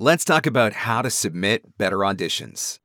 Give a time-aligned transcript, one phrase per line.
[0.00, 2.78] let's talk about how to submit better auditions.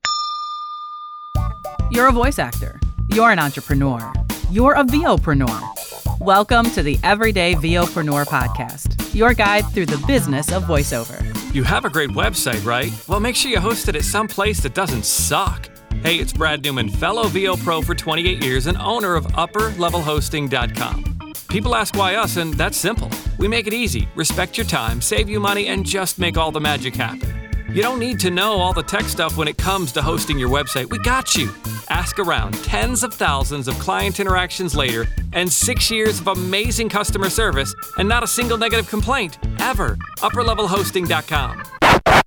[1.89, 2.77] You're a voice actor.
[3.07, 4.11] You're an entrepreneur.
[4.51, 6.19] You're a VOpreneur.
[6.19, 11.23] Welcome to the Everyday VOpreneur podcast, your guide through the business of voiceover.
[11.55, 12.91] You have a great website, right?
[13.07, 15.69] Well, make sure you host it at some place that doesn't suck.
[16.03, 21.24] Hey, it's Brad Newman, fellow VO Pro for 28 years and owner of UpperLevelHosting.com.
[21.55, 23.09] People ask why us, and that's simple.
[23.37, 26.59] We make it easy, respect your time, save you money, and just make all the
[26.59, 27.49] magic happen.
[27.69, 30.49] You don't need to know all the tech stuff when it comes to hosting your
[30.49, 30.89] website.
[30.89, 31.49] We got you.
[31.89, 37.29] Ask around tens of thousands of client interactions later, and six years of amazing customer
[37.29, 39.97] service, and not a single negative complaint, ever.
[40.17, 41.63] UpperLevelHosting.com.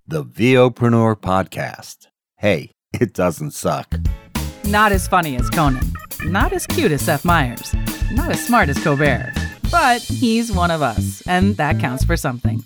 [0.06, 2.06] The VOpreneur Podcast.
[2.36, 3.94] Hey, it doesn't suck.
[4.64, 5.92] Not as funny as Conan,
[6.24, 7.74] not as cute as Seth Meyers,
[8.10, 9.32] not as smart as Colbert,
[9.70, 12.62] but he's one of us, and that counts for something.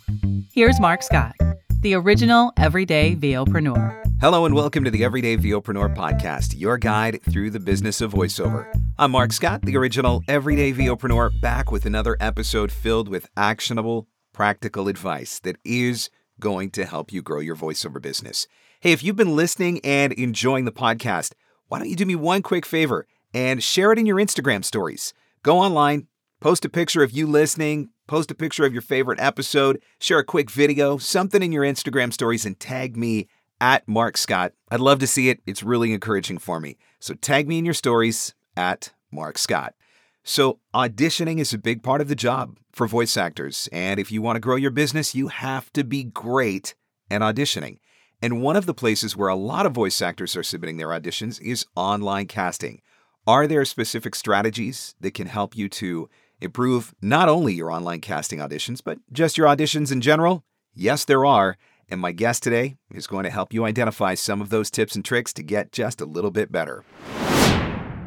[0.52, 1.34] Here's Mark Scott,
[1.80, 4.01] the original everyday VOpreneur.
[4.20, 8.73] Hello and welcome to the Everyday VOpreneur podcast, your guide through the business of voiceover.
[8.99, 14.87] I'm Mark Scott, the original Everyday VOpreneur, back with another episode filled with actionable, practical
[14.87, 18.46] advice that is going to help you grow your voiceover business.
[18.79, 21.32] Hey, if you've been listening and enjoying the podcast,
[21.66, 25.12] why don't you do me one quick favor and share it in your Instagram stories?
[25.45, 26.07] Go online,
[26.40, 30.24] post a picture of you listening, post a picture of your favorite episode, share a
[30.24, 33.26] quick video, something in your Instagram stories, and tag me
[33.60, 34.52] at Mark Scott.
[34.71, 35.40] I'd love to see it.
[35.45, 36.79] It's really encouraging for me.
[37.01, 39.74] So tag me in your stories at Mark Scott.
[40.23, 43.68] So, auditioning is a big part of the job for voice actors.
[43.73, 46.77] And if you want to grow your business, you have to be great
[47.10, 47.79] at auditioning.
[48.23, 51.40] And one of the places where a lot of voice actors are submitting their auditions
[51.40, 52.80] is online casting.
[53.24, 58.40] Are there specific strategies that can help you to improve not only your online casting
[58.40, 60.42] auditions, but just your auditions in general?
[60.74, 61.56] Yes, there are.
[61.88, 65.04] And my guest today is going to help you identify some of those tips and
[65.04, 66.82] tricks to get just a little bit better.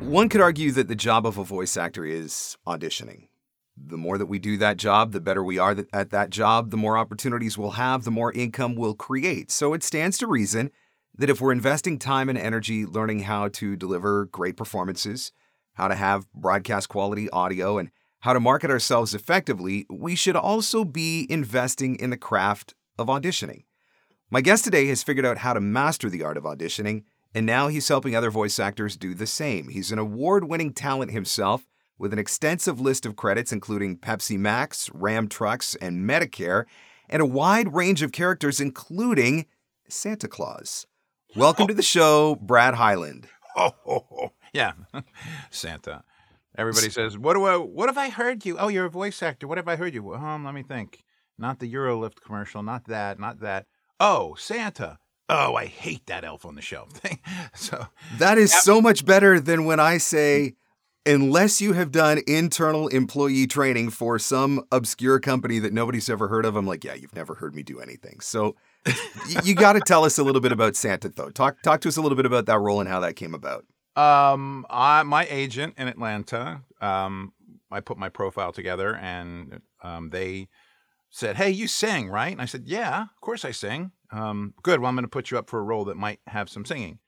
[0.01, 3.29] One could argue that the job of a voice actor is auditioning.
[3.77, 6.77] The more that we do that job, the better we are at that job, the
[6.77, 9.49] more opportunities we'll have, the more income we'll create.
[9.49, 10.71] So it stands to reason
[11.17, 15.31] that if we're investing time and energy learning how to deliver great performances,
[15.73, 20.83] how to have broadcast quality audio, and how to market ourselves effectively, we should also
[20.83, 23.63] be investing in the craft of auditioning.
[24.31, 27.67] My guest today has figured out how to master the art of auditioning, and now
[27.67, 29.69] he's helping other voice actors do the same.
[29.69, 31.67] He's an award winning talent himself
[31.97, 36.65] with an extensive list of credits including Pepsi Max, Ram Trucks, and Medicare,
[37.07, 39.45] and a wide range of characters, including
[39.87, 40.87] Santa Claus.
[41.35, 43.27] Welcome to the show, Brad Highland.
[43.57, 44.31] Oh, oh, oh.
[44.53, 44.73] yeah,
[45.49, 46.03] Santa.
[46.57, 47.55] Everybody says, "What do I?
[47.55, 48.57] What have I heard you?
[48.57, 49.47] Oh, you're a voice actor.
[49.47, 50.13] What have I heard you?
[50.13, 51.05] Um, let me think.
[51.37, 52.63] Not the Eurolift commercial.
[52.63, 53.17] Not that.
[53.17, 53.65] Not that.
[53.97, 54.99] Oh, Santa.
[55.29, 57.19] Oh, I hate that elf on the shelf thing.
[57.53, 60.55] so that is so much better than when I say,
[61.05, 66.43] unless you have done internal employee training for some obscure company that nobody's ever heard
[66.43, 66.57] of.
[66.57, 68.19] I'm like, yeah, you've never heard me do anything.
[68.19, 68.57] So
[69.43, 71.29] you got to tell us a little bit about Santa, though.
[71.29, 73.65] Talk talk to us a little bit about that role and how that came about.
[73.95, 77.33] Um, I, my agent in Atlanta, um,
[77.71, 80.49] I put my profile together, and um, they
[81.09, 84.79] said, "Hey, you sing, right?" And I said, "Yeah, of course I sing." Um, good.
[84.79, 86.99] Well, I'm going to put you up for a role that might have some singing.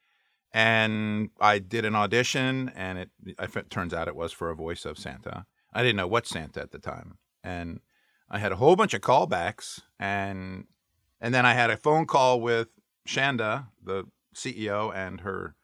[0.53, 4.85] And I did an audition, and it, it turns out it was for a voice
[4.85, 5.45] of Santa.
[5.73, 7.81] I didn't know what Santa at the time, and
[8.29, 10.65] I had a whole bunch of callbacks, and
[11.19, 12.69] and then I had a phone call with
[13.07, 14.05] Shanda, the
[14.35, 15.55] CEO, and her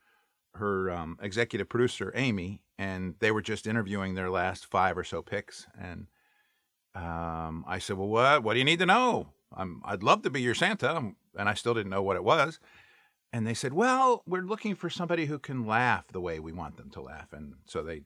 [0.55, 5.21] her um, executive producer Amy, and they were just interviewing their last five or so
[5.21, 5.67] picks.
[5.79, 6.07] And
[6.95, 9.27] um, I said, "Well, what what do you need to know?
[9.55, 12.59] I'm, I'd love to be your Santa," and I still didn't know what it was.
[13.31, 16.77] And they said, "Well, we're looking for somebody who can laugh the way we want
[16.77, 18.03] them to laugh." And so they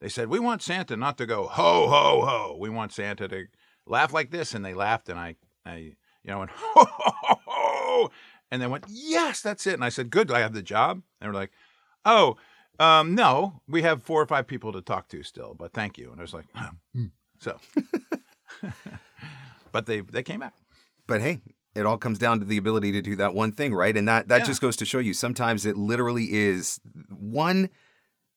[0.00, 2.56] they said, "We want Santa not to go ho ho ho.
[2.58, 3.46] We want Santa to
[3.86, 5.94] laugh like this." And they laughed, and I I
[6.28, 8.10] you know, went, ho, ho, ho, ho,
[8.50, 9.72] and then went, yes, that's it.
[9.72, 10.96] And I said, good, do I have the job?
[10.96, 11.52] And they were like,
[12.04, 12.36] oh,
[12.78, 16.12] um, no, we have four or five people to talk to still, but thank you.
[16.12, 16.44] And I was like,
[16.94, 17.06] hmm.
[17.38, 17.58] so,
[19.72, 20.52] but they, they came back.
[21.06, 21.40] But hey,
[21.74, 23.96] it all comes down to the ability to do that one thing, right?
[23.96, 24.44] And that, that yeah.
[24.44, 27.70] just goes to show you sometimes it literally is one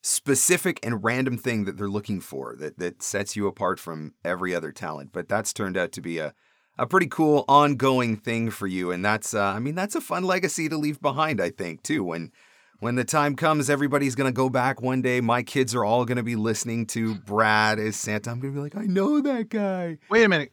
[0.01, 4.56] specific and random thing that they're looking for that, that sets you apart from every
[4.56, 5.12] other talent.
[5.12, 6.33] But that's turned out to be a,
[6.77, 10.23] a pretty cool ongoing thing for you and that's uh, i mean that's a fun
[10.23, 12.31] legacy to leave behind i think too when
[12.79, 16.06] when the time comes everybody's going to go back one day my kids are all
[16.06, 19.21] going to be listening to brad as santa i'm going to be like i know
[19.21, 20.51] that guy wait a minute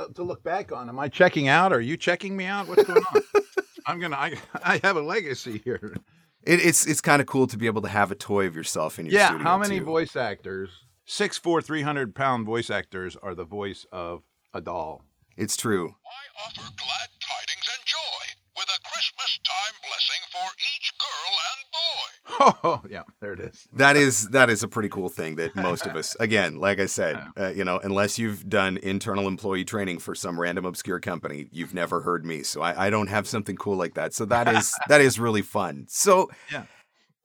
[0.00, 0.88] uh, to look back on.
[0.88, 1.72] Am I checking out?
[1.72, 2.68] Are you checking me out?
[2.68, 3.20] What's going on?
[3.86, 4.14] I'm gonna.
[4.14, 5.96] I, I have a legacy here.
[6.44, 9.00] It, it's it's kind of cool to be able to have a toy of yourself
[9.00, 9.26] in your Yeah.
[9.30, 9.42] studio.
[9.44, 9.84] How many too.
[9.84, 10.70] voice actors?
[11.04, 14.22] Six four, three hundred pound voice actors are the voice of
[14.54, 15.02] a doll.
[15.38, 15.94] It's true.
[16.04, 18.24] I offer glad tidings and joy
[18.56, 22.54] with a Christmas time blessing for each girl and boy.
[22.64, 23.02] Oh, yeah.
[23.20, 23.66] There it is.
[23.72, 26.86] That is that is a pretty cool thing that most of us, again, like I
[26.86, 31.48] said, uh, you know, unless you've done internal employee training for some random obscure company,
[31.52, 32.42] you've never heard me.
[32.42, 34.14] So I, I don't have something cool like that.
[34.14, 35.86] So that is that is really fun.
[35.88, 36.64] So, Yeah.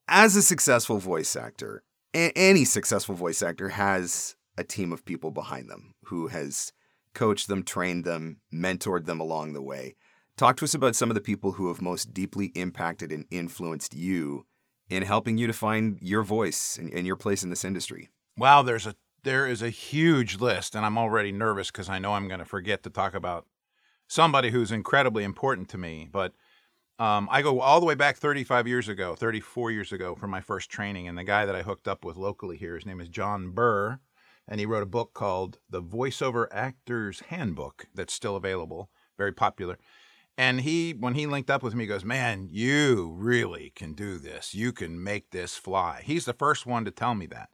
[0.07, 1.83] as a successful voice actor,
[2.15, 6.74] a- any successful voice actor has a team of people behind them who has
[7.13, 9.95] coached them, trained them, mentored them along the way.
[10.36, 13.94] Talk to us about some of the people who have most deeply impacted and influenced
[13.94, 14.45] you
[14.89, 18.10] in helping you to find your voice and, and your place in this industry.
[18.38, 22.13] Wow, there's a there is a huge list, and I'm already nervous because I know
[22.13, 23.45] I'm going to forget to talk about
[24.07, 26.10] somebody who's incredibly important to me.
[26.12, 26.33] But
[27.00, 30.42] um, I go all the way back 35 years ago, 34 years ago, for my
[30.42, 33.10] first training, and the guy that I hooked up with locally here, his name is
[33.10, 34.00] John Burr,
[34.47, 39.77] and he wrote a book called The Voiceover Actor's Handbook that's still available, very popular.
[40.37, 44.55] And he, when he linked up with me, goes, "Man, you really can do this.
[44.55, 47.49] You can make this fly." He's the first one to tell me that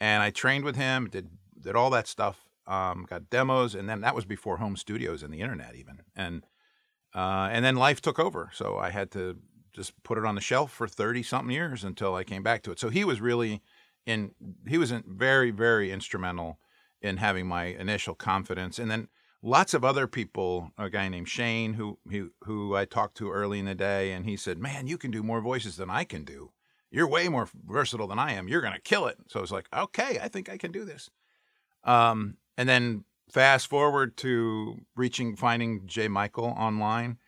[0.00, 1.30] and I trained with him, did
[1.60, 5.32] did all that stuff, um, got demos, and then that was before home studios and
[5.32, 6.46] the internet even, and
[7.14, 9.38] uh, and then life took over, so I had to
[9.72, 12.70] just put it on the shelf for thirty something years until I came back to
[12.70, 12.78] it.
[12.78, 13.62] So he was really
[14.06, 14.32] in,
[14.66, 16.58] he was very very instrumental
[17.00, 19.08] in having my initial confidence, and then
[19.42, 20.72] lots of other people.
[20.78, 24.24] A guy named Shane who who who I talked to early in the day, and
[24.24, 26.52] he said, "Man, you can do more voices than I can do."
[26.90, 28.48] you're way more versatile than I am.
[28.48, 29.18] You're to kill it.
[29.28, 31.10] So I was like, okay, I think I can do this.
[31.84, 36.08] Um, and then fast forward to reaching, finding J.
[36.08, 37.18] Michael online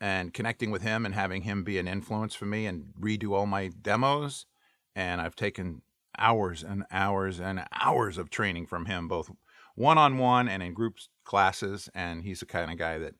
[0.00, 3.46] and connecting with him and having him be an influence for me and redo all
[3.46, 4.46] my demos.
[4.94, 5.82] And I've taken
[6.18, 9.30] hours and hours and hours of training from him, both
[9.74, 11.88] one on one and in group classes.
[11.94, 13.14] And he's the kind of guy that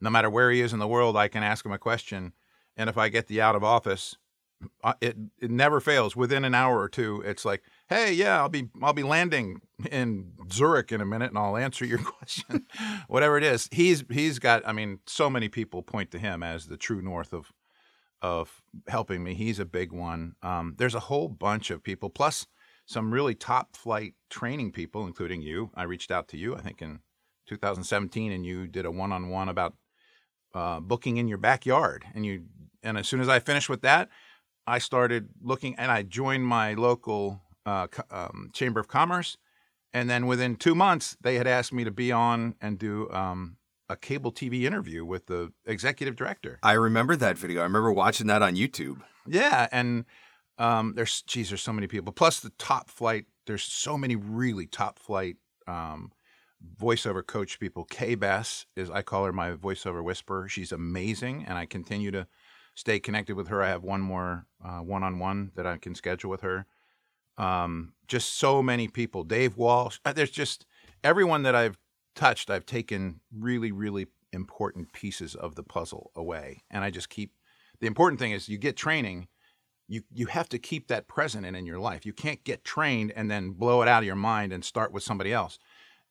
[0.00, 2.32] no matter where he is in the world, I can ask him a question.
[2.76, 4.16] And if I get the out of office,
[4.82, 6.16] uh, it it never fails.
[6.16, 10.32] Within an hour or two, it's like, hey, yeah, I'll be I'll be landing in
[10.50, 12.66] Zurich in a minute, and I'll answer your question,
[13.08, 13.68] whatever it is.
[13.72, 14.66] He's he's got.
[14.66, 17.52] I mean, so many people point to him as the true north of
[18.22, 19.34] of helping me.
[19.34, 20.36] He's a big one.
[20.42, 22.46] Um, there's a whole bunch of people, plus
[22.86, 25.70] some really top flight training people, including you.
[25.74, 27.00] I reached out to you, I think in
[27.48, 29.74] 2017, and you did a one on one about
[30.54, 32.44] uh, booking in your backyard, and you.
[32.84, 34.08] And as soon as I finished with that,
[34.66, 39.36] I started looking and I joined my local uh, um, chamber of commerce.
[39.94, 43.56] And then within two months, they had asked me to be on and do um,
[43.92, 46.58] a cable TV interview with the executive director.
[46.62, 47.60] I remember that video.
[47.60, 49.02] I remember watching that on YouTube.
[49.26, 49.68] Yeah.
[49.70, 50.04] And
[50.58, 52.12] um, there's, geez, there's so many people.
[52.12, 55.36] Plus the top flight, there's so many really top flight
[55.66, 56.12] um,
[56.80, 57.84] voiceover coach people.
[57.84, 60.48] Kay Bess is, I call her my voiceover whisperer.
[60.48, 61.44] She's amazing.
[61.46, 62.26] And I continue to
[62.74, 63.62] stay connected with her.
[63.62, 66.66] I have one more one on one that I can schedule with her.
[67.36, 69.24] Um, just so many people.
[69.24, 69.98] Dave Walsh.
[70.04, 70.66] uh, There's just
[71.02, 71.78] everyone that I've
[72.14, 72.50] touched.
[72.50, 77.32] I've taken really, really important pieces of the puzzle away, and I just keep.
[77.80, 79.28] The important thing is you get training.
[79.88, 82.06] You you have to keep that present and in your life.
[82.06, 85.02] You can't get trained and then blow it out of your mind and start with
[85.02, 85.58] somebody else.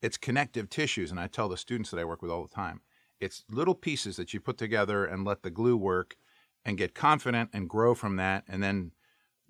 [0.01, 2.81] It's connective tissues, and I tell the students that I work with all the time.
[3.19, 6.15] It's little pieces that you put together and let the glue work
[6.65, 8.91] and get confident and grow from that and then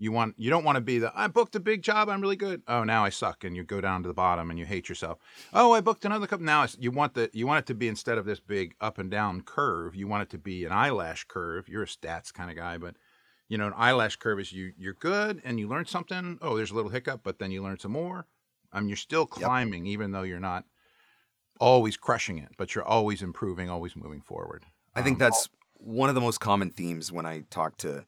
[0.01, 2.35] you want you don't want to be the I booked a big job I'm really
[2.35, 2.63] good.
[2.67, 5.19] Oh now I suck and you go down to the bottom and you hate yourself.
[5.53, 7.87] Oh I booked another couple now it's, you want the you want it to be
[7.87, 11.25] instead of this big up and down curve you want it to be an eyelash
[11.25, 11.69] curve.
[11.69, 12.95] You're a stats kind of guy but
[13.47, 16.39] you know an eyelash curve is you you're good and you learn something.
[16.41, 18.25] Oh there's a little hiccup but then you learn some more.
[18.73, 20.65] I mean you're still climbing even though you're not
[21.59, 24.65] always crushing it but you're always improving always moving forward.
[24.95, 28.05] I think um, that's one of the most common themes when I talk to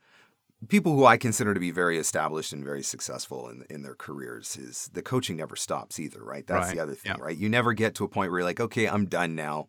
[0.69, 4.55] people who I consider to be very established and very successful in in their careers
[4.57, 6.45] is the coaching never stops either, right?
[6.45, 7.23] That's Right, the other thing, yeah.
[7.23, 7.37] right?
[7.37, 9.67] You never get to a point where you're like, okay, I'm done now.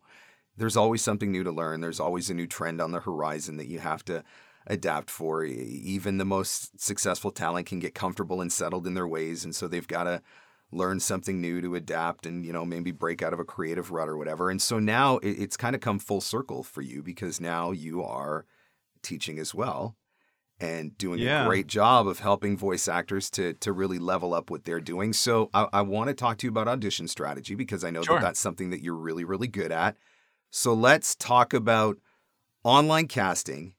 [0.57, 1.81] There's always something new to learn.
[1.81, 4.23] There's always a new trend on the horizon that you have to
[4.67, 5.43] adapt for.
[5.43, 9.67] Even the most successful talent can get comfortable and settled in their ways, and so
[9.67, 10.21] they've got to
[10.71, 14.09] learn something new to adapt and you know maybe break out of a creative rut
[14.09, 14.49] or whatever.
[14.49, 18.03] And so now it, it's kind of come full circle for you because now you
[18.03, 18.45] are
[19.03, 19.95] teaching as well.
[20.59, 21.43] And doing Yeah.
[21.43, 25.11] a great job of helping voice actors to to really level up what they're doing.
[25.13, 28.15] So I, I want to talk to you about audition strategy because I know Sure.
[28.15, 29.97] that that's something that you're really really good at.
[30.51, 31.97] So let's talk about
[32.63, 33.73] online casting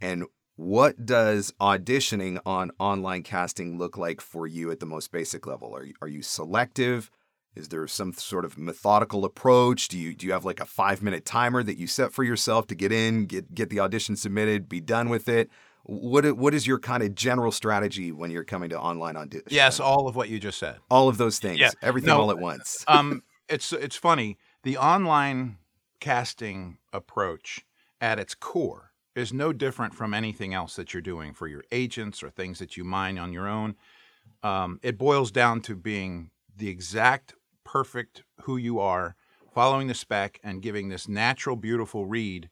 [0.00, 0.24] and
[0.56, 5.74] what does auditioning on online casting look like for you at the most basic level?
[5.74, 7.10] Are you, are you selective?
[7.54, 9.86] Is there some sort of methodical approach?
[9.88, 12.66] Do you do you have like a five minute timer that you set for yourself
[12.68, 15.48] to get in, get get the audition submitted, be done with it?
[15.90, 19.46] What what is your kind of general strategy when you're coming to online audition?
[19.48, 20.76] Yes, all of what you just said.
[20.90, 21.70] all of those things, Yeah.
[21.80, 22.84] everything No, all at once.
[22.88, 24.36] um, it's it's funny.
[24.64, 25.56] The online
[25.98, 27.64] casting approach,
[28.02, 32.22] at its core, is no different from anything else that you're doing for your agents
[32.22, 33.74] or things that you mine on your own.
[34.42, 39.16] Um, it boils down to being the exact perfect who you are,
[39.54, 42.50] following the spec, and giving this natural, beautiful read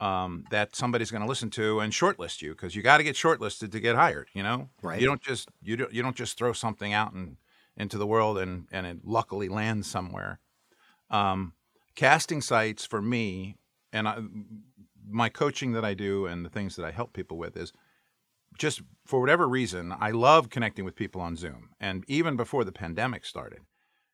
[0.00, 3.16] um, that somebody's going to listen to and shortlist you because you got to get
[3.16, 4.28] shortlisted to get hired.
[4.32, 5.00] You know, Right.
[5.00, 7.36] You don't just you don't you don't just throw something out and
[7.76, 10.40] into the world and and it luckily lands somewhere.
[11.10, 11.54] Um,
[11.94, 13.56] casting sites for me
[13.92, 14.18] and I,
[15.08, 17.72] my coaching that I do and the things that I help people with is
[18.58, 22.72] just for whatever reason I love connecting with people on Zoom and even before the
[22.72, 23.60] pandemic started.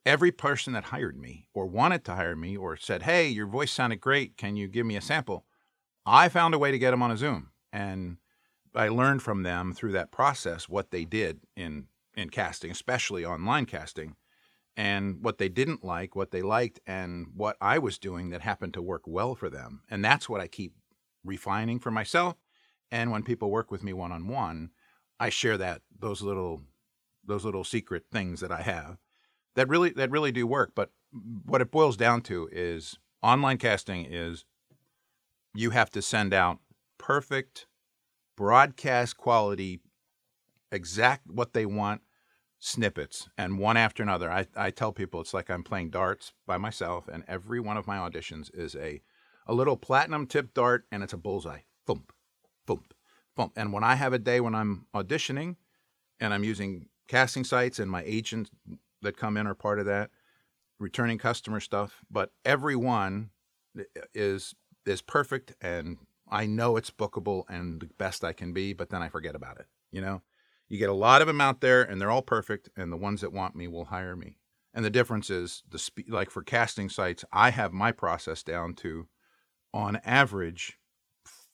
[0.06, 3.72] Every person that hired me or wanted to hire me or said, "Hey, your voice
[3.72, 4.36] sounded great.
[4.36, 5.46] Can you give me a sample?"
[6.06, 8.18] I found a way to get them on a Zoom, and
[8.74, 13.66] I learned from them through that process what they did in in casting, especially online
[13.66, 14.14] casting,
[14.76, 18.74] and what they didn't like, what they liked, and what I was doing that happened
[18.74, 19.82] to work well for them.
[19.90, 20.74] And that's what I keep
[21.24, 22.36] refining for myself.
[22.90, 24.70] And when people work with me one on one,
[25.18, 26.62] I share that those little
[27.26, 28.98] those little secret things that I have
[29.56, 30.72] that really that really do work.
[30.74, 30.90] But
[31.44, 34.44] what it boils down to is online casting is
[35.54, 36.58] you have to send out
[36.98, 37.66] perfect
[38.36, 39.80] broadcast quality
[40.72, 42.00] exact what they want
[42.58, 44.30] snippets and one after another.
[44.30, 47.86] I, I tell people it's like i'm playing darts by myself and every one of
[47.86, 49.02] my auditions is a
[49.46, 51.60] a little platinum tip dart and it's a bullseye.
[51.86, 52.12] Thump
[52.66, 52.94] thump
[53.36, 53.52] thump.
[53.56, 55.56] And when i have a day when i'm auditioning
[56.20, 58.50] and i'm using casting sites and my agents
[59.02, 60.10] that come in are part of that
[60.78, 63.30] returning customer stuff but every one
[64.14, 64.54] is
[64.86, 65.98] is perfect and
[66.30, 69.60] I know it's bookable and the best I can be, but then I forget about
[69.60, 69.66] it.
[69.92, 70.22] You know,
[70.68, 73.20] you get a lot of them out there and they're all perfect, and the ones
[73.20, 74.38] that want me will hire me.
[74.72, 76.08] And the difference is the speed.
[76.08, 79.06] Like for casting sites, I have my process down to,
[79.72, 80.78] on average,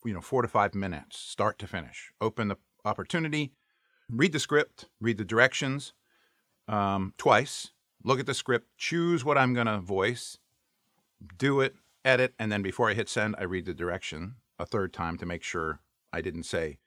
[0.05, 2.13] you know, four to five minutes, start to finish.
[2.21, 3.53] Open the opportunity,
[4.09, 5.93] read the script, read the directions
[6.69, 7.73] um, twice,
[8.03, 10.39] look at the script, choose what I'm going to voice,
[11.37, 14.93] do it, edit, and then before I hit send, I read the direction a third
[14.93, 15.81] time to make sure
[16.13, 16.79] I didn't say,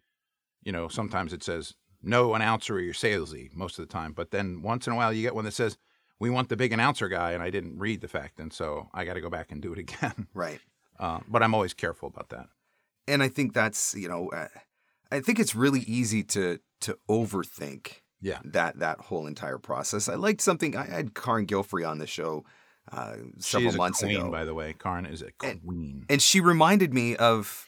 [0.63, 4.32] you know, sometimes it says no announcer or you're salesy most of the time, but
[4.32, 5.77] then once in a while you get one that says
[6.20, 9.03] we want the big announcer guy, and I didn't read the fact, and so I
[9.05, 10.27] got to go back and do it again.
[10.34, 10.60] right.
[11.00, 12.48] Uh, but I'm always careful about that.
[13.08, 14.48] and I think that's you know, uh,
[15.12, 18.39] I think it's really easy to to overthink Yeah.
[18.46, 20.08] that that whole entire process.
[20.08, 20.75] I liked something.
[20.77, 22.46] I had Karin Gilfry on the show
[22.91, 24.73] uh, several months queen, ago, by the way.
[24.77, 26.05] Karin is a queen.
[26.09, 27.65] and she reminded me of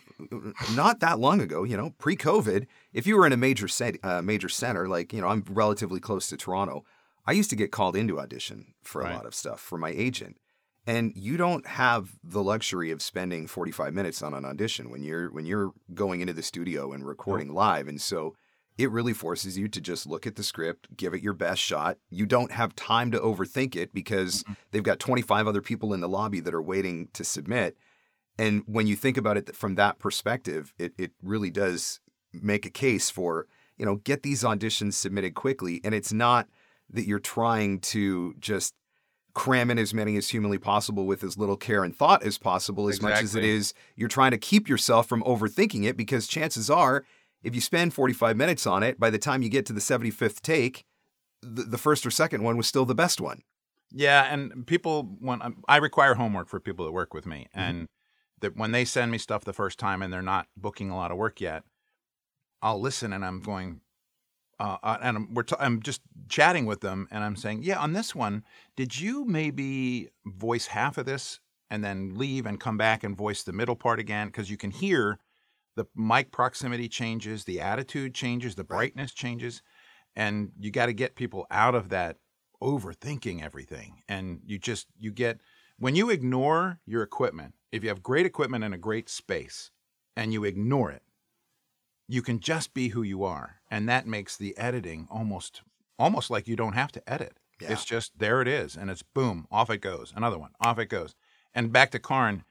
[0.75, 1.63] not that long ago.
[1.63, 5.21] You know, pre-COVID, if you were in a major set, uh, major center, like you
[5.21, 6.83] know, I'm relatively close to Toronto.
[7.25, 9.15] I used to get called into audition for a Right.
[9.15, 10.37] lot of stuff for my agent.
[10.87, 15.31] And you don't have the luxury of spending 45 minutes on an audition when you're
[15.31, 17.87] when you're going into the studio and recording live.
[17.87, 18.35] And so
[18.77, 21.97] it really forces you to just look at the script, give it your best shot.
[22.09, 24.53] You don't have time to overthink it because mm-hmm.
[24.71, 27.77] they've got 25 other people in the lobby that are waiting to submit.
[28.37, 32.01] And when you think about it from that perspective, it, it really does
[32.33, 35.79] make a case for, you know, get these auditions submitted quickly.
[35.85, 36.49] And it's not
[36.89, 38.73] that you're trying to just
[39.33, 42.87] cram in as many as humanly possible with as little care and thought as possible,
[42.87, 46.69] as much as it is you're trying to keep yourself from overthinking it because chances
[46.69, 47.03] are,
[47.45, 50.41] if you spend 45 minutes on it, by the time you get to the 75th
[50.41, 50.83] take,
[51.43, 53.43] the, the first or second one was still the best one.
[53.91, 57.87] Yeah, and people when um, I require homework for people that work with me, and
[58.41, 61.11] that when they send me stuff the first time and they're not booking a lot
[61.11, 61.63] of work yet,
[62.63, 63.81] I'll listen and I'm going,
[64.59, 67.79] uh, uh, and I'm, we're t- I'm just chatting with them and I'm saying, yeah,
[67.79, 68.43] on this one,
[68.75, 73.43] did you maybe voice half of this and then leave and come back and voice
[73.43, 74.27] the middle part again?
[74.27, 75.19] Because you can hear
[75.75, 79.61] the mic proximity changes, the attitude changes, the brightness changes,
[80.15, 82.17] and you got to get people out of that
[82.61, 84.01] overthinking everything.
[84.07, 85.39] And you just you get
[85.77, 87.53] when you ignore your equipment.
[87.71, 89.71] If you have great equipment in a great space
[90.15, 91.03] and you ignore it,
[92.07, 95.61] you can just be who you are, and that makes the editing almost
[95.99, 97.37] almost like you don't have to edit.
[97.59, 97.71] Yeah.
[97.71, 100.13] It's just there it is, and it's boom, off it goes.
[100.15, 101.15] Another one, off it goes.
[101.53, 102.43] And back to Karin,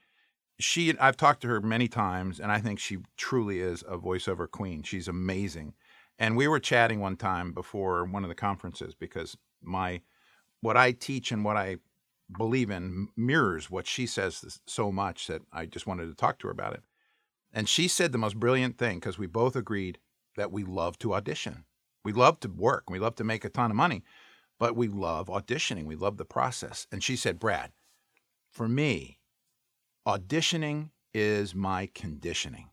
[0.59, 4.49] she I've talked to her many times, and I think she truly is a voiceover
[4.49, 4.83] queen.
[4.83, 5.73] She's amazing.
[6.17, 10.01] And we were chatting one time before one of the conferences because my
[10.61, 11.77] what I teach and what I
[12.37, 16.47] believe in mirrors what she says so much that I just wanted to talk to
[16.47, 16.83] her about it.
[17.53, 19.99] And she said the most brilliant thing because we both agreed
[20.35, 21.65] that we love to audition.
[22.03, 22.89] We love to work.
[22.89, 24.03] We love to make a ton of money,
[24.59, 25.85] but we love auditioning.
[25.85, 26.87] We love the process.
[26.91, 27.71] And she said, Brad,
[28.51, 29.19] for me,
[30.07, 32.69] auditioning is my conditioning.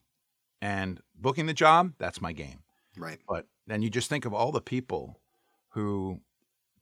[0.61, 2.61] And booking the job, that's my game.
[2.97, 3.19] Right.
[3.29, 5.21] But then you just think of all the people
[5.71, 6.21] who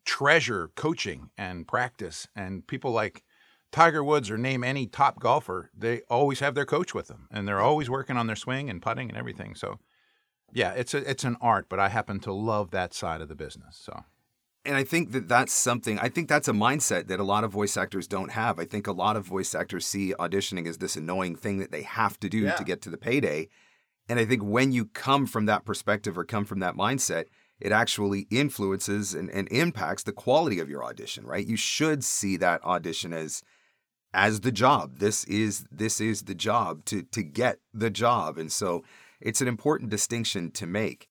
[0.05, 3.23] treasure coaching and practice, and people like
[3.71, 7.47] Tiger Woods or name any top golfer, they always have their coach with them, and
[7.47, 9.55] they're always working on their swing and putting and everything.
[9.55, 9.79] So,
[10.53, 13.37] yeah, it's a it's an art, but I happen to love that side of the
[13.37, 13.79] business.
[13.81, 14.05] So,
[14.65, 17.51] And I think that that's something, I think that's a mindset that a lot of
[17.51, 18.59] voice actors don't have.
[18.59, 21.83] I think a lot of voice actors see auditioning as this annoying thing that they
[21.83, 22.53] have to do Yeah.
[22.57, 23.49] to get to the payday.
[24.09, 27.25] And I think when you come from that perspective or come from that mindset,
[27.61, 31.47] it actually influences and, and impacts the quality of your audition, right?
[31.47, 33.43] You should see that audition as
[34.13, 34.99] as the job.
[34.99, 38.39] This is this is the job to to get the job.
[38.39, 38.83] And so
[39.21, 41.10] it's an important distinction to make.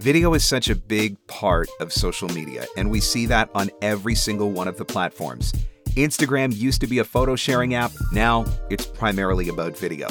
[0.00, 4.14] Video is such a big part of social media, and we see that on every
[4.14, 5.52] single one of the platforms.
[5.88, 10.08] Instagram used to be a photo sharing app, now it's primarily about video.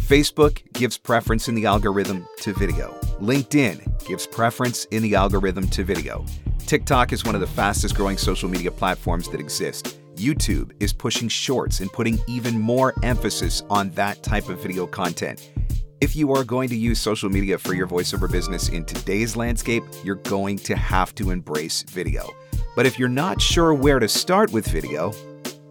[0.00, 2.98] Facebook gives preference in the algorithm to video.
[3.20, 6.24] LinkedIn gives preference in the algorithm to video.
[6.60, 9.98] TikTok is one of the fastest growing social media platforms that exist.
[10.14, 15.50] YouTube is pushing shorts and putting even more emphasis on that type of video content.
[15.98, 19.82] If you are going to use social media for your voiceover business in today's landscape,
[20.04, 22.28] you're going to have to embrace video.
[22.74, 25.14] But if you're not sure where to start with video,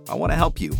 [0.09, 0.73] I want to help you.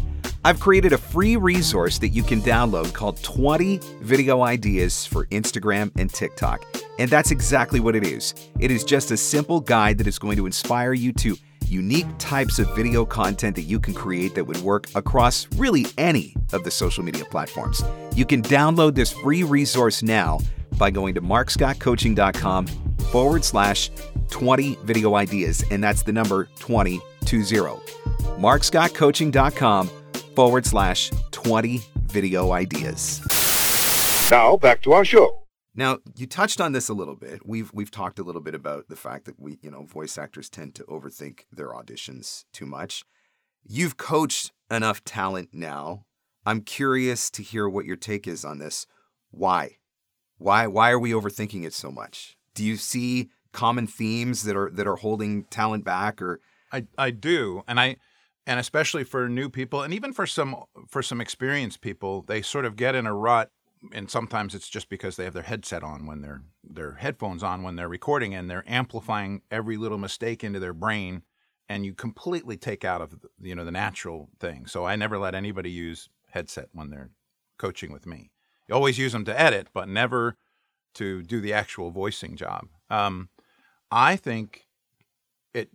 [0.43, 5.91] I've created a free resource that you can download called 20 Video Ideas for Instagram
[5.95, 6.65] and TikTok.
[6.98, 8.33] And that's exactly what it is.
[8.59, 12.59] It is just a simple guide that is going to inspire you to unique types
[12.59, 16.71] of video content that you can create that would work across really any of the
[16.71, 17.83] social media platforms.
[18.15, 20.39] You can download this free resource now
[20.77, 22.67] by going to markscottcoaching.com
[23.11, 23.91] forward slash
[24.29, 26.99] 20 video ideas, and that's the number 2020.
[28.39, 29.89] markscottcoaching.com
[30.35, 33.21] forward slash 20 video ideas.
[34.31, 35.45] Now, back to our show.
[35.75, 37.46] Now, you touched on this a little bit.
[37.46, 40.50] We've we've talked a little bit about the fact that we, you know, voice actors
[40.50, 43.03] tend to overthink their auditions too much.
[43.66, 46.05] You've coached enough talent now.
[46.46, 48.88] I'm curious to hear what your take is on this.
[49.31, 49.77] Why?
[50.38, 52.38] Why why are we overthinking it so much?
[52.53, 56.40] Do you see common themes that are that are holding talent back or
[56.72, 57.98] I I do, and I
[58.48, 60.55] and especially for new people, and even for some
[60.88, 63.51] for some experienced people, they sort of get in a rut,
[63.93, 67.63] and sometimes it's just because they have their headset on when they're their headphones on
[67.63, 71.24] when they're recording, and they're amplifying every little mistake into their brain,
[71.69, 74.65] and you completely take out of the, you know the natural thing.
[74.67, 77.11] So I never let anybody use headset when they're
[77.57, 78.31] coaching with me.
[78.67, 80.37] You always use them to edit, but never
[80.95, 82.67] to do the actual voicing job.
[82.89, 83.29] Um,
[83.91, 84.65] I think
[85.53, 85.69] it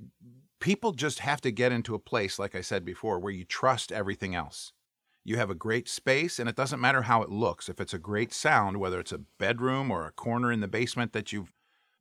[0.60, 3.90] people just have to get into a place like i said before where you trust
[3.90, 4.72] everything else
[5.24, 7.68] you have a great space and it doesn't matter how it looks.
[7.68, 11.12] If it's a great sound whether it's a bedroom or a corner in the basement
[11.12, 11.52] that you've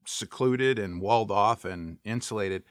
[0.05, 2.63] secluded and walled off and insulated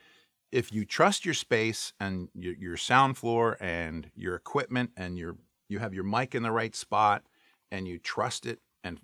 [0.51, 5.35] if you trust your space and your, your sound floor and your equipment and your
[5.67, 7.23] you have your mic in the right spot
[7.71, 8.99] and you trust it and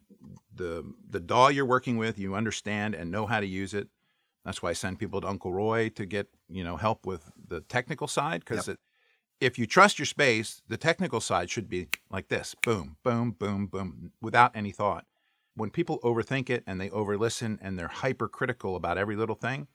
[0.54, 3.88] the the DAW you're working with you understand and know how to use it.
[4.44, 7.62] That's why I send people to Uncle Roy to get you know help with the
[7.62, 8.68] technical side because
[9.40, 13.68] if you trust your space, the technical side should be like this: boom, boom, boom,
[13.68, 15.06] boom, without any thought.
[15.56, 19.68] When people overthink it and they overlisten and they're hypercritical about every little thing,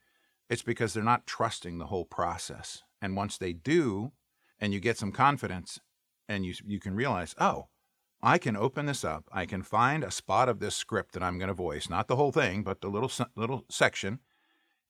[0.49, 2.83] it's because they're not trusting the whole process.
[3.01, 4.12] And once they do,
[4.59, 5.81] and you get some confidence,
[6.29, 7.68] and you you can realize, oh,
[8.23, 9.25] I can open this up.
[9.33, 12.16] I can find a spot of this script that I'm going to voice, not the
[12.16, 14.20] whole thing, but the little little section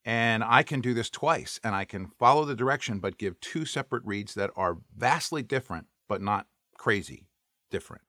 [0.05, 3.65] and I can do this twice and I can follow the direction but give two
[3.65, 7.27] separate reads that are vastly different but not crazy
[7.71, 8.03] different.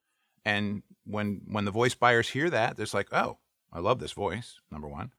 [0.43, 3.39] And when when the voice buyers hear that, it's like, "Oh,
[3.71, 5.11] I love this voice." Number 1.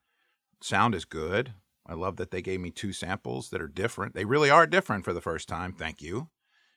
[0.61, 1.55] Sound is good.
[1.87, 4.15] I love that they gave me two samples that are different.
[4.15, 5.73] They really are different for the first time.
[5.73, 6.31] Thank you.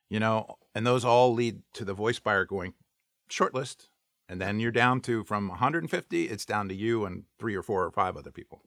[0.10, 2.74] You know, and those all lead to the voice buyer going,
[3.30, 3.90] "Shortlist.
[4.28, 7.86] And then you're down to from 150, it's down to you and three or four
[7.86, 8.64] or five other people.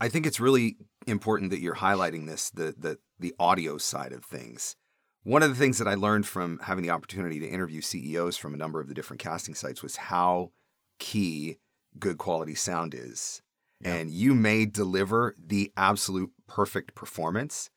[0.00, 4.24] I think it's really important that you're highlighting this, the the the audio side of
[4.24, 4.76] things.
[5.22, 8.54] One of the things that I learned from having the opportunity to interview CEOs from
[8.54, 10.52] a number of the different casting sites was how
[10.98, 11.58] key
[11.98, 13.42] good quality sound is.
[13.80, 13.94] Yeah.
[13.94, 17.70] And you may deliver the absolute perfect performance,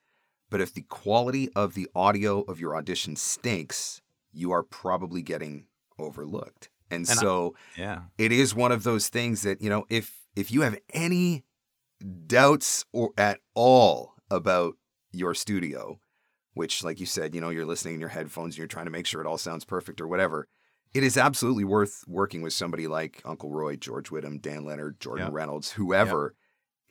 [0.52, 4.02] but if the quality of the audio of your audition stinks,
[4.32, 5.66] you are probably getting
[5.98, 6.70] overlooked.
[6.92, 8.04] And, And I- so Yeah.
[8.18, 11.44] it is one of those things that, you know, if if you have any
[12.28, 14.76] doubts or at all about
[15.12, 16.00] your studio,
[16.54, 18.92] which like you said, you know, you're listening in your headphones and you're trying to
[18.92, 20.48] make sure it all sounds perfect or whatever,
[20.94, 25.28] it is absolutely worth working with somebody like Uncle Roy, George Whittam, Dan Leonard, Jordan
[25.28, 25.34] Yeah.
[25.34, 26.36] Reynolds, whoever.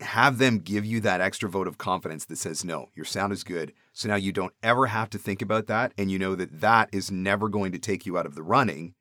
[0.01, 3.43] Have them give you that extra vote of confidence that says, no, your sound is
[3.43, 3.73] good.
[3.93, 5.93] So now you don't ever have to think about that.
[5.99, 8.95] And you know that that is never going to take you out of the running.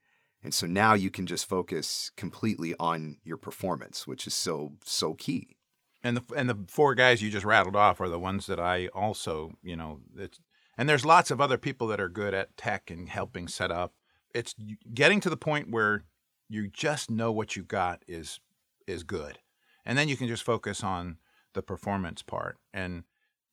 [0.43, 5.13] And so now you can just focus completely on your performance, which is so, so
[5.13, 5.56] key.
[6.03, 8.87] And the and the four guys you just rattled off are the ones that I
[8.87, 10.39] also, you know, it's
[10.77, 13.93] and there's lots of other people that are good at tech and helping set up.
[14.33, 14.53] It's
[14.93, 16.03] getting to the point where
[16.49, 18.39] you just know what you got is
[18.85, 19.39] is good.
[19.85, 21.17] And then you can just focus on
[21.53, 22.57] the performance part.
[22.73, 23.03] And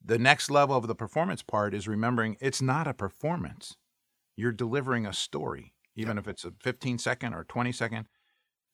[0.04, 3.76] the next level of the performance part is remembering it's not a performance.
[4.36, 8.06] You're delivering a story, even if it's a 15 second or 20 second.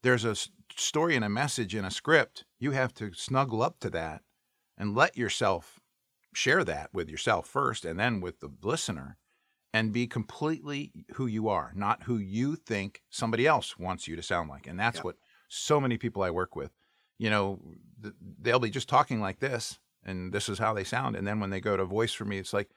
[0.02, 0.36] There's a
[0.76, 2.44] story and a message in a script.
[2.58, 4.22] You have to snuggle up to that
[4.78, 5.80] and let yourself
[6.32, 9.18] share that with yourself first and then with the listener
[9.72, 14.22] and be completely who you are, not who you think somebody else wants you to
[14.22, 14.66] sound like.
[14.66, 15.16] And that's what
[15.48, 16.72] so many people I work with,
[17.18, 17.60] you know,
[18.02, 21.14] th- they'll be just talking like this and this is how they sound.
[21.14, 22.70] And then when they go to voice for me, it's like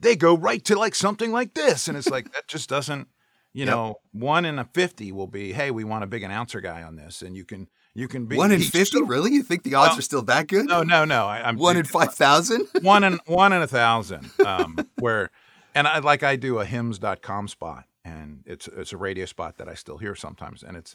[0.00, 1.88] they go right to like something like this.
[1.88, 3.08] And it's like, that just doesn't,
[3.58, 3.74] you Yep.
[3.74, 6.94] know, one in a 50 will be, hey, we want a big announcer guy on
[6.94, 7.22] this.
[7.22, 9.02] And you can, you can be One in 50?
[9.02, 9.32] really?
[9.32, 10.66] You think the odds Well, are still that good?
[10.66, 11.26] No, no, no.
[11.26, 12.68] I, I'm One in 5,000?
[12.82, 14.30] one in one in a thousand.
[14.44, 15.30] Um, where,
[15.74, 19.68] and I like I do a hims.com spot, and it's it's a radio spot that
[19.68, 20.94] I still hear sometimes, and it's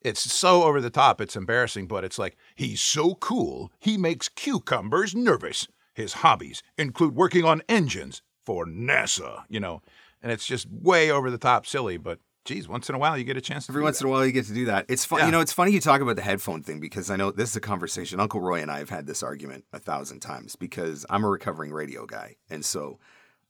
[0.00, 4.28] it's so over the top, it's embarrassing, but it's like he's so cool, he makes
[4.30, 5.68] cucumbers nervous.
[5.94, 9.82] His hobbies include working on engines for NASA, you know,
[10.22, 13.24] and it's just way over the top, silly, but geez, once in a while you
[13.24, 14.04] get a chance to Every once that.
[14.04, 14.86] in a while, you get to do that.
[14.88, 15.20] It's fun.
[15.20, 15.26] Yeah.
[15.26, 17.56] You know, it's funny you talk about the headphone thing because I know this is
[17.56, 18.18] a conversation.
[18.20, 21.72] Uncle Roy and I have had this argument a thousand times because I'm a recovering
[21.72, 22.98] radio guy, and so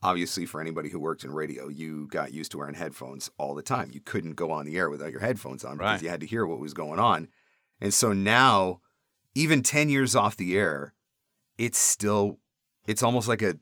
[0.02, 3.62] obviously, for anybody who worked in radio, you got used to wearing headphones all the
[3.62, 3.90] time.
[3.92, 6.02] You couldn't go on the air without your headphones on because Right.
[6.02, 7.28] you had to hear what was going on.
[7.80, 8.80] And so now,
[9.34, 10.92] even ten years off the air,
[11.56, 12.38] it's still,
[12.86, 13.56] it's almost like a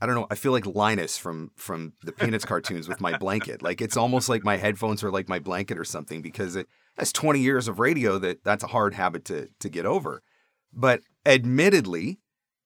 [0.00, 0.26] I don't know.
[0.30, 3.62] I feel like Linus from from the Peanuts cartoons with my blanket.
[3.62, 7.12] Like it's almost like my headphones are like my blanket or something because it that's
[7.12, 10.22] 20 years of radio that that's a hard habit to to get over.
[10.72, 12.20] But admittedly,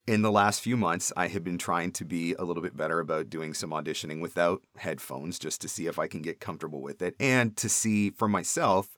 [0.07, 3.01] in the last few months, I have been trying to be a little bit better
[3.01, 7.03] about doing some auditioning without headphones just to see if I can get comfortable with
[7.03, 8.97] it and to see for myself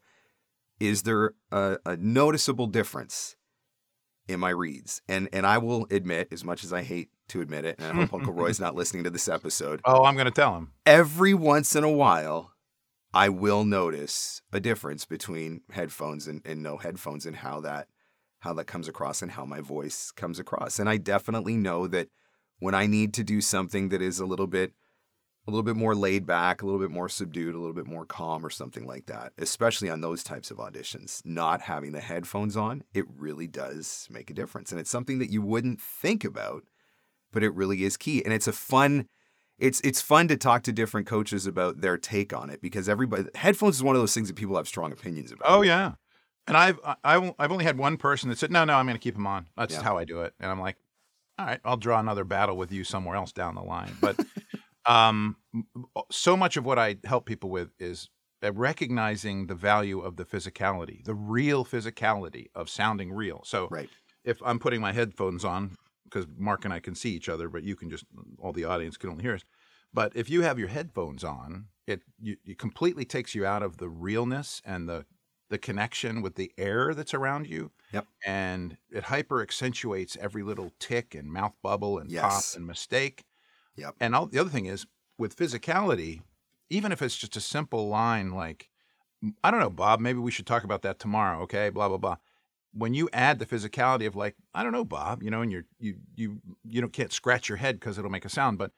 [0.78, 3.36] is there a, a noticeable difference
[4.28, 5.00] in my reads.
[5.08, 7.92] And and I will admit, as much as I hate to admit it, and I
[8.02, 10.72] hope Uncle Roy's not listening to this episode, Oh, I'm going to tell him.
[10.84, 12.52] every once in a while,
[13.14, 17.88] I will notice a difference between headphones and, and no headphones and how that
[18.40, 20.78] how that comes across and how my voice comes across.
[20.78, 22.08] And I definitely know that
[22.58, 24.72] when I need to do something that is a little bit
[25.46, 28.04] a little bit more laid back, a little bit more subdued, a little bit more
[28.04, 32.56] calm or something like that, especially on those types of auditions, not having the headphones
[32.56, 34.72] on, it really does make a difference.
[34.72, 36.64] And it's something that you wouldn't think about,
[37.32, 38.24] but it really is key.
[38.24, 39.08] And it's a fun
[39.58, 43.24] it's it's fun to talk to different coaches about their take on it because everybody
[43.34, 45.48] headphones is one of those things that people have strong opinions about.
[45.50, 45.92] Oh yeah,
[46.46, 49.02] and I've I, I've only had one person that said no, no, I'm going to
[49.02, 49.46] keep them on.
[49.56, 49.82] That's Yeah.
[49.82, 50.76] how I do it, and I'm like,
[51.38, 53.96] all right, I'll draw another battle with you somewhere else down the line.
[53.98, 54.16] But
[54.86, 55.36] um,
[56.10, 58.08] so much of what I help people with is
[58.42, 63.42] uh, recognizing the value of the physicality, the real physicality of sounding real.
[63.44, 63.90] So Right.
[64.24, 67.64] if I'm putting my headphones on, because Mark and I can see each other, but
[67.64, 68.04] you can just
[68.38, 69.44] all the audience can only hear us.
[69.92, 73.78] But if you have your headphones on, it you, it completely takes you out of
[73.78, 75.06] the realness and the
[75.48, 77.72] the connection with the air that's around you.
[77.92, 78.08] Yep.
[78.24, 82.14] And it hyper accentuates every little tick and mouth bubble and Yes.
[82.14, 83.24] pop and mistake.
[83.76, 83.96] Yep.
[84.00, 84.86] And all, the other thing is
[85.18, 86.22] with physicality,
[86.70, 88.70] even if it's just a simple line like,
[89.42, 91.40] I don't know, Bob, maybe we should talk about that tomorrow.
[91.42, 91.70] Okay.
[91.70, 92.16] Blah, blah, blah.
[92.72, 95.64] When you add the physicality of like, I don't know, Bob, you know, and you're,
[95.78, 98.72] you, you, you don't, can't scratch your head because it'll make a sound, but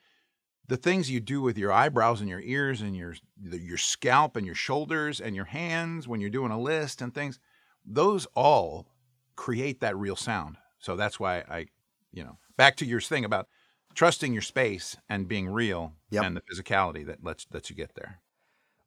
[0.68, 4.44] the things you do with your eyebrows and your ears and your your scalp and
[4.44, 7.40] your shoulders and your hands when you're doing a list and things,
[7.84, 8.86] those all
[9.34, 10.56] create that real sound.
[10.78, 11.66] So that's why I,
[12.12, 13.48] you know, back to your thing about
[13.94, 16.24] trusting your space and being real Yep.
[16.24, 18.20] and the physicality that lets lets you get there.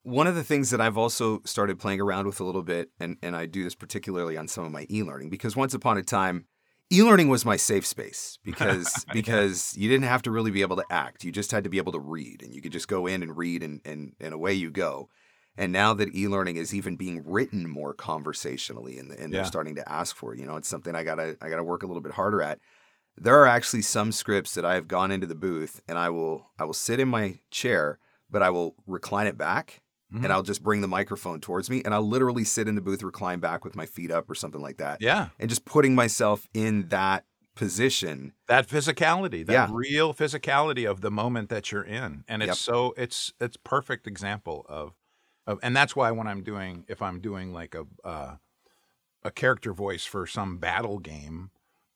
[0.03, 3.17] One of the things that I've also started playing around with a little bit, and,
[3.21, 6.47] and I do this particularly on some of my e-learning, because once upon a time,
[6.91, 10.85] e-learning was my safe space because because you didn't have to really be able to
[10.89, 11.23] act.
[11.23, 13.37] You just had to be able to read, and you could just go in and
[13.37, 15.09] read, and and, and away you go.
[15.57, 19.91] And now that e-learning is even being written more conversationally, and, and they're starting to
[19.91, 22.13] ask for it, you know, it's something I gotta I gotta work a little bit
[22.13, 22.59] harder at.
[23.17, 26.49] There are actually some scripts that I have gone into the booth, and I will
[26.57, 30.23] I will sit in my chair, but I will recline it back Mhm.
[30.23, 33.01] and I'll just bring the microphone towards me and I'll literally sit in the booth,
[33.03, 35.01] recline back with my feet up or something like that.
[35.01, 38.33] Yeah, And just putting myself in that position.
[38.47, 39.67] that physicality, that Yeah.
[39.69, 42.57] real physicality of the moment that you're in, and it's Yep.
[42.57, 44.93] so it's it's perfect example of,
[45.47, 48.35] of, and that's why when I'm doing if I'm doing like a uh,
[49.23, 51.51] a character voice for some battle game,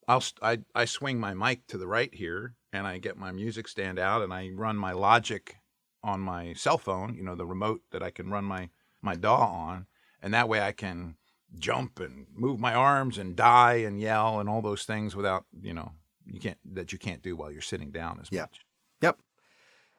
[0.07, 3.67] I'll I I swing my mic to the right here, and I get my music
[3.67, 5.55] stand out, and I run my Logic
[6.03, 8.69] on my cell phone, you know, the remote that I can run my
[9.01, 9.87] my DAW on,
[10.21, 11.15] and that way I can
[11.57, 15.73] jump and move my arms and die and yell and all those things without you
[15.73, 15.93] know
[16.25, 18.41] you can't that you can't do while you're sitting down as Yeah.
[18.41, 18.61] much.
[19.01, 19.19] Yep.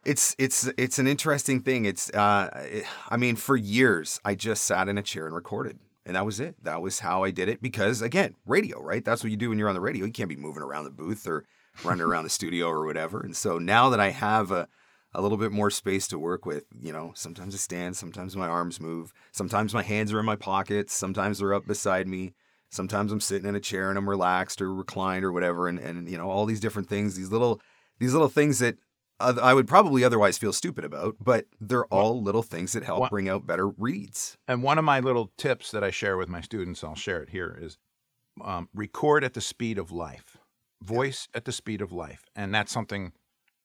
[0.05, 1.85] It's it's it's an interesting thing.
[1.85, 5.79] It's uh I mean for years I just sat in a chair and recorded.
[6.07, 6.55] And that was it.
[6.63, 9.05] That was how I did it because again, radio, right?
[9.05, 10.07] That's what you do when you're on the radio.
[10.07, 11.45] You can't be moving around the booth or
[11.85, 13.21] running around the studio or whatever.
[13.21, 14.69] And so now that I have a
[15.13, 18.47] a little bit more space to work with, you know, sometimes I stand, sometimes my
[18.47, 22.35] arms move, sometimes my hands are in my pockets, sometimes they're up beside me,
[22.69, 26.09] sometimes I'm sitting in a chair and I'm relaxed or reclined or whatever and and
[26.09, 27.61] you know, all these different things, these little
[27.99, 28.77] these little things that
[29.19, 33.29] I would probably otherwise feel stupid about, but they're all little things that help bring
[33.29, 34.37] out better reads.
[34.47, 37.31] And one of my little tips that I share with my students, I'll share it
[37.31, 37.79] here, is
[38.45, 40.37] um, record at the speed of life,
[40.83, 43.13] voice at the speed of life, and that's something.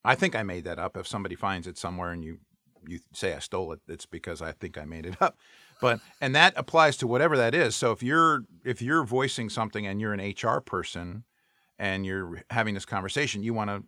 [0.05, 0.95] I think I made that up.
[0.95, 2.39] If somebody finds it somewhere and you
[2.87, 5.37] you say I stole it, it's because I think I made it up.
[5.81, 7.75] But and that applies to whatever that is.
[7.75, 11.25] So if you're if you're voicing something and you're an HR person
[11.77, 13.83] and you're having this conversation, you want to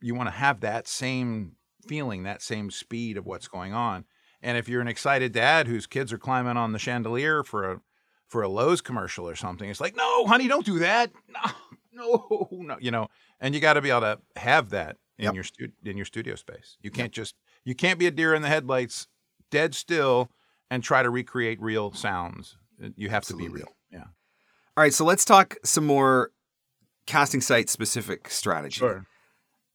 [0.00, 1.52] you want to have that same
[1.86, 4.04] feeling, that same speed of what's going on.
[4.42, 7.80] And if you're an excited dad whose kids are climbing on the chandelier for a
[8.28, 11.10] for a Lowe's commercial or something, it's like, no, honey, don't do that.
[11.96, 12.76] No, no, no.
[12.80, 13.06] You know,
[13.40, 15.34] and you got to be able to have that in Yep.
[15.34, 16.76] your stu- in your studio space.
[16.82, 19.06] You can't just you can't be a deer in the headlights,
[19.52, 20.28] dead still,
[20.72, 22.56] and try to recreate real sounds.
[22.82, 23.68] Uh, you have to be real.
[23.92, 24.06] Yeah.
[24.76, 26.32] All right, so let's talk some more
[27.06, 28.80] casting site specific strategy.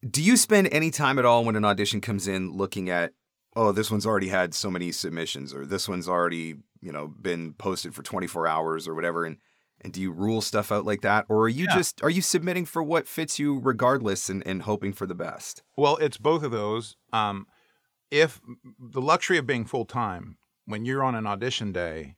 [0.08, 3.12] Do you spend any time at all when an audition comes in looking at,
[3.56, 7.54] oh, this one's already had so many submissions, or this one's already, you know, been
[7.54, 9.38] posted for 24 hours or whatever, and
[9.82, 11.76] and do you rule stuff out like that, or are you Yeah.
[11.76, 15.64] just are you submitting for what fits you regardless and, and hoping for the best?
[15.78, 16.98] Well, it's both of those.
[17.14, 17.48] Um,
[18.12, 18.42] if
[18.78, 22.16] the luxury of being full time, when you're on an audition day,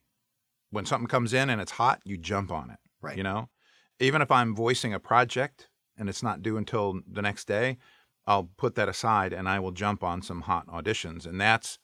[0.71, 2.79] when something comes in and it's hot, you jump on it.
[3.01, 3.17] Right.
[3.17, 3.49] You know,
[3.99, 5.69] even if I'm voicing a project
[6.01, 7.77] and it's not due until the next day,
[8.25, 11.27] I'll put that aside and I will jump on some hot auditions.
[11.27, 11.77] And that's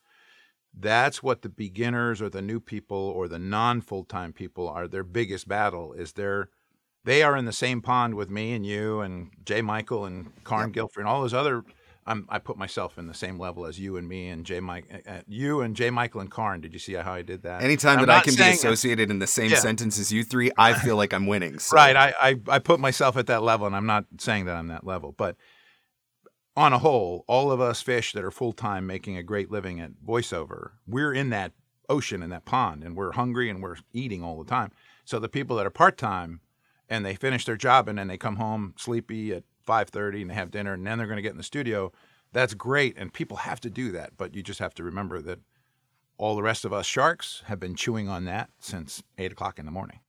[0.74, 4.88] that's what the beginners or the new people or the non full time people are
[4.88, 6.50] their biggest battle is they're
[7.06, 9.62] they are in the same pond with me and you and J.
[9.62, 11.64] Michael and Karin Gilfry and all those other.
[12.08, 14.86] I'm, I put myself in the same level as you and me and Jay Mike,
[14.92, 15.90] uh, uh, you and J.
[15.90, 16.62] Michael and Karin.
[16.62, 17.62] Did you see how I did that?
[17.62, 19.58] Anytime that I can be associated in the same Yeah.
[19.58, 21.60] sentence as you three, I feel like I'm winning.
[21.60, 21.76] So.
[21.76, 21.96] Right.
[21.96, 24.86] I, I I put myself at that level, and I'm not saying that I'm that
[24.86, 25.36] level, but
[26.56, 29.80] on a whole, all of us fish that are full time making a great living
[29.80, 31.52] at voiceover, we're in that
[31.90, 34.72] ocean in that pond, and we're hungry and we're eating all the time.
[35.06, 36.42] So the people that are part time
[36.90, 40.32] and they finish their job and then they come home sleepy at five thirty and
[40.32, 41.92] they have dinner and then they're going to get in the studio.
[42.34, 45.40] That's great, and people have to do that, but you just have to remember that
[46.18, 49.66] all the rest of us sharks have been chewing on that since eight o'clock in
[49.66, 50.00] the morning.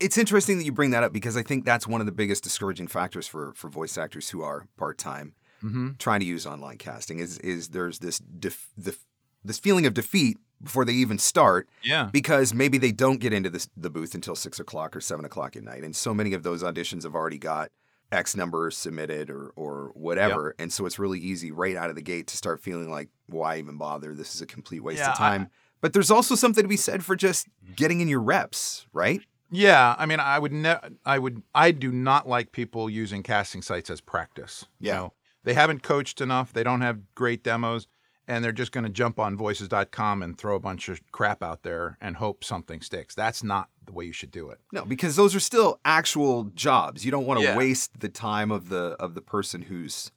[0.00, 2.42] it's interesting that you bring that up because I think that's one of the biggest
[2.44, 5.90] discouraging factors for for voice actors who are part time Mm-hmm.
[5.98, 8.96] trying to use online casting is is there's this def, the,
[9.44, 12.08] this feeling of defeat before they even start Yeah.
[12.12, 15.54] because maybe they don't get into this, the booth until six o'clock or seven o'clock
[15.54, 17.70] at night, and so many of those auditions have already got
[18.12, 22.02] X number submitted or or whatever, and so it's really easy right out of the
[22.02, 24.14] gate to start feeling like why even bother?
[24.14, 25.50] This is a complete waste Yeah, of I- time.
[25.80, 27.74] but there's also something to be said for just mm-hmm.
[27.74, 29.22] getting in your reps, right?
[29.50, 33.60] Yeah, I mean, I would ne- I would I do not like people using casting
[33.62, 34.66] sites as practice.
[34.80, 34.92] Yeah.
[34.92, 35.12] You know,
[35.44, 36.52] they haven't coached enough.
[36.52, 37.86] They don't have great demos,
[38.26, 41.64] and they're just going to jump on voices.com and throw a bunch of crap out
[41.64, 43.14] there and hope something sticks.
[43.14, 44.58] That's not the way you should do it.
[44.72, 47.04] No, because those are still actual jobs.
[47.04, 47.56] You don't want to Yeah.
[47.56, 50.10] waste the time of the of the person who's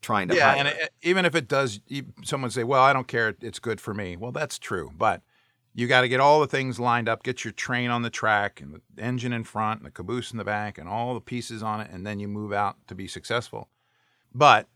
[0.00, 0.56] trying to Yeah, hire.
[0.58, 1.80] and it, even if it does,
[2.22, 3.34] someone say, "Well, I don't care.
[3.40, 5.22] It's good for me." Well, that's true, but
[5.74, 7.22] you got to get all the things lined up.
[7.22, 10.38] Get your train on the track and the engine in front and the caboose in
[10.38, 13.08] the back and all the pieces on it, and then you move out to be
[13.08, 13.68] successful.
[14.34, 14.68] But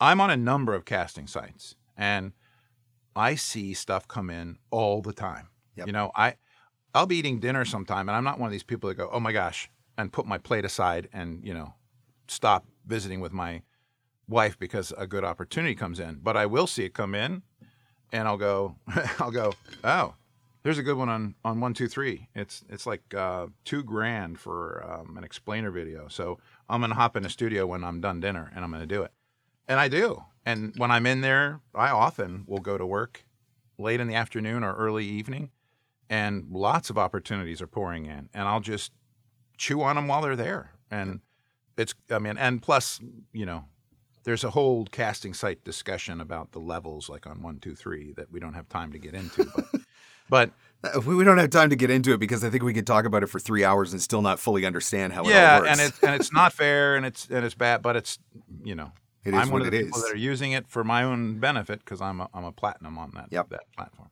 [0.00, 2.32] I'm on a number of casting sites, and
[3.14, 5.48] I see stuff come in all the time.
[5.76, 5.86] Yep.
[5.86, 6.36] You know, I
[6.96, 9.20] I'll be eating dinner sometime, and I'm not one of these people that go, "Oh
[9.20, 11.74] my gosh," and put my plate aside and you know
[12.26, 13.62] stop visiting with my
[14.26, 16.20] wife because a good opportunity comes in.
[16.22, 17.42] But I will see it come in,
[18.12, 18.76] and I'll go,
[19.18, 19.52] I'll go,
[19.84, 20.14] oh,
[20.62, 22.28] there's a good one on on one two three.
[22.34, 26.08] It's it's like uh, two grand for um, an explainer video.
[26.08, 29.02] So I'm gonna hop in the studio when I'm done dinner, and I'm gonna do
[29.02, 29.12] it,
[29.68, 30.24] and I do.
[30.46, 33.26] And when I'm in there, I often will go to work
[33.78, 35.50] late in the afternoon or early evening,
[36.08, 38.92] and lots of opportunities are pouring in, and I'll just
[39.56, 40.72] chew on them while they're there.
[40.90, 41.20] And
[41.76, 43.00] it's, I mean, and plus,
[43.32, 43.64] you know,
[44.24, 48.30] there's a whole casting site discussion about the levels, like on one, two, three, that
[48.30, 49.50] we don't have time to get into.
[49.54, 49.66] But,
[50.28, 50.50] but
[50.84, 53.04] Uh, we don't have time to get into it because I think we could talk
[53.04, 55.70] about it for three hours and still not fully understand how it all yeah, works.
[55.70, 58.18] and it's and it's not fair, and it's and it's bad, but it's
[58.64, 58.92] you know,
[59.24, 60.04] It is I'm one what of the people is.
[60.04, 63.12] that are using it for my own benefit because I'm a, I'm a platinum on
[63.14, 63.48] that Yep.
[63.50, 64.10] that platform.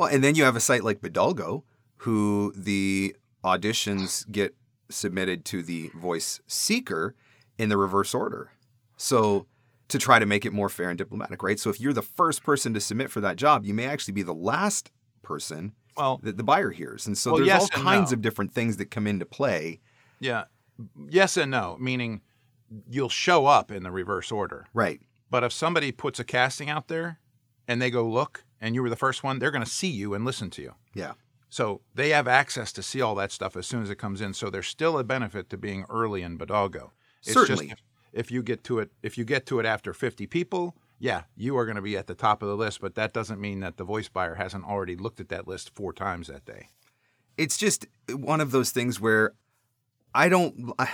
[0.00, 1.62] Well, and then you have a site like Bodalgo,
[1.98, 4.54] who the auditions get
[4.88, 7.14] submitted to the voice seeker
[7.58, 8.50] in the reverse order.
[8.96, 9.46] So
[9.88, 11.60] to try to make it more fair and diplomatic, right?
[11.60, 14.22] So if you're the first person to submit for that job, you may actually be
[14.22, 17.06] the last person Well, that the buyer hears.
[17.06, 18.14] And so Well, there's yes all kinds no.
[18.14, 19.80] of different things that come into play.
[20.18, 20.44] yeah,
[21.10, 22.22] yes and no, meaning
[22.88, 24.66] you'll show up in the reverse order.
[24.72, 25.02] Right.
[25.28, 27.18] But if somebody puts a casting out there
[27.68, 30.14] and they go look and you were the first one, they're going to see you
[30.14, 30.74] and listen to you.
[30.94, 31.12] Yeah.
[31.48, 34.34] So they have access to see all that stuff as soon as it comes in.
[34.34, 36.90] So there's still a benefit to being early in Bodalgo.
[37.22, 37.68] It's Certainly.
[37.68, 40.76] Just if, if you get to it, if you get to it after 50 people,
[41.00, 42.80] yeah, you are going to be at the top of the list.
[42.80, 45.92] But that doesn't mean that the voice buyer hasn't already looked at that list four
[45.92, 46.68] times that day.
[47.36, 49.32] it's just one of those things where
[50.14, 50.88] I don't I,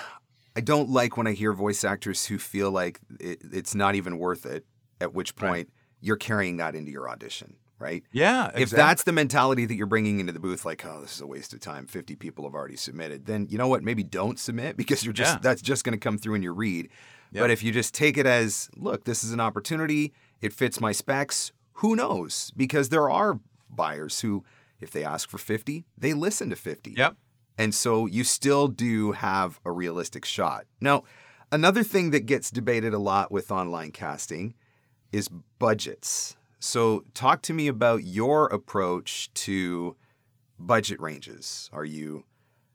[0.55, 4.19] I don't like when I hear voice actors who feel like it, it's not even
[4.19, 4.65] worth it.
[4.99, 5.69] At which point
[6.07, 8.03] you're carrying that into your audition, right?
[8.13, 11.21] Yeah, If that's the mentality that you're bringing into the booth, like, oh, this is
[11.21, 11.87] a waste of time.
[11.87, 13.27] Fifty people have already submitted.
[13.27, 13.83] Then you know what?
[13.83, 15.41] Maybe don't submit because you're just Yeah.
[15.43, 16.89] that's just going to come through in your read.
[17.33, 17.43] Yep.
[17.43, 20.13] But if you just take it as, look, this is an opportunity.
[20.41, 21.53] It fits my specs.
[21.81, 22.53] Who knows?
[22.57, 24.45] Because there are buyers who,
[24.81, 26.93] if they ask for fifty, they listen to fifty.
[26.97, 27.17] Yep.
[27.59, 30.67] And so you still do have a realistic shot.
[30.81, 31.05] Now,
[31.51, 34.55] another thing that gets debated a lot with online casting
[35.13, 36.37] is budgets.
[36.59, 39.97] So, talk to me about your approach to
[40.59, 41.71] budget ranges.
[41.73, 42.25] Are you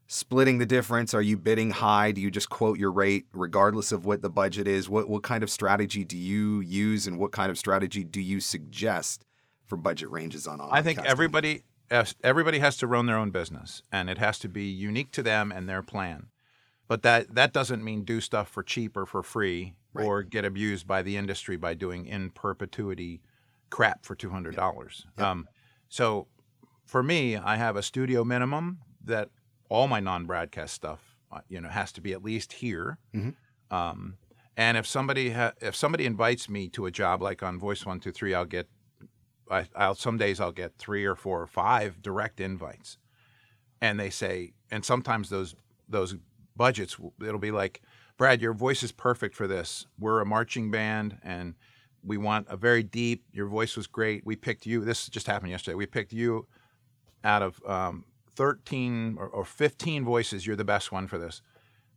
[0.06, 1.14] splitting the difference?
[1.14, 2.12] Are you bidding high?
[2.12, 4.88] Do you just quote your rate regardless of what the budget is?
[4.88, 8.40] What what kind of strategy do you use and what kind of strategy do you
[8.40, 9.24] suggest
[9.66, 11.10] for budget ranges on online I think casting?
[11.10, 11.62] everybody
[12.22, 15.52] everybody has to run their own business, and it has to be unique to them
[15.52, 16.28] and their plan.
[16.92, 20.04] But that that doesn't mean do stuff for cheap or for free, Right.
[20.04, 23.22] or get abused by the industry by doing in perpetuity
[23.70, 25.06] crap for two hundred dollars.
[25.16, 25.48] Um,
[25.88, 26.28] so,
[26.84, 29.30] for me, I have a studio minimum that
[29.70, 32.98] all my non-broadcast stuff, uh, you know, has to be at least here.
[33.14, 33.36] Mhm.
[33.70, 34.18] Um,
[34.54, 38.00] and if somebody ha- if somebody invites me to a job like on Voice One
[38.00, 38.68] Two Three, I'll get
[39.50, 42.98] I, I'll some days I'll get three or four or five direct invites,
[43.80, 45.54] and they say, and sometimes those
[45.88, 46.16] those
[46.56, 47.82] budgets it'll be like,
[48.16, 49.86] Brad, your voice is perfect for this.
[49.98, 51.54] We're a marching band, and
[52.04, 53.24] we want a very deep.
[53.32, 54.26] Your voice was great.
[54.26, 54.84] We picked you.
[54.84, 55.74] This just happened yesterday.
[55.74, 56.46] We picked you
[57.24, 60.46] out of um, thirteen or, or fifteen voices.
[60.46, 61.42] You're the best one for this,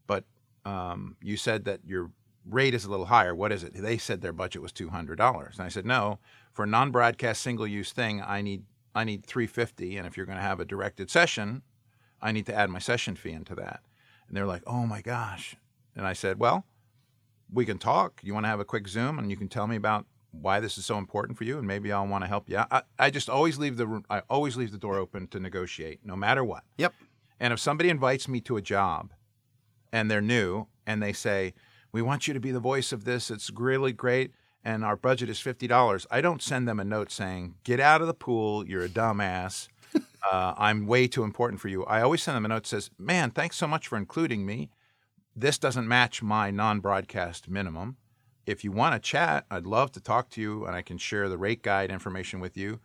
[0.08, 0.24] but
[0.64, 2.12] um, you said that your
[2.50, 3.36] rate is a little higher.
[3.36, 3.74] What is it?
[3.74, 6.20] They said their budget was two hundred dollars, and I said no.
[6.54, 8.64] For a non-broadcast single-use thing, I need
[8.96, 11.64] I need three fifty, and if you're going to have a directed session,
[12.22, 13.82] I need to add my session fee into that.
[14.28, 15.56] And they're like, oh my gosh,
[15.96, 16.66] and I said, well,
[17.52, 18.22] we can talk.
[18.24, 20.78] You want to have a quick Zoom, and you can tell me about why this
[20.78, 22.58] is so important for you, and maybe I'll want to help you.
[22.58, 26.02] I, I just always leave the room- I always leave the door open to negotiate,
[26.04, 26.64] no matter what.
[26.78, 26.94] Yep.
[27.40, 29.14] And if somebody invites me to a job
[29.92, 31.54] and they're new and they say,
[31.92, 34.32] We want you to be the voice of this, it's really great,
[34.64, 38.08] and our budget is $50, I don't send them a note saying, Get out of
[38.08, 39.68] the pool, you're a dumbass.
[40.32, 41.86] Uh, I'm way too important for you.
[41.86, 44.70] I always send them a note that says, Man, thanks so much for including me.
[45.36, 47.98] This doesn't match my non broadcast minimum.
[48.46, 51.30] if you want to chat, I'd love to talk to you, and I can share
[51.30, 52.80] the rate guide information with you.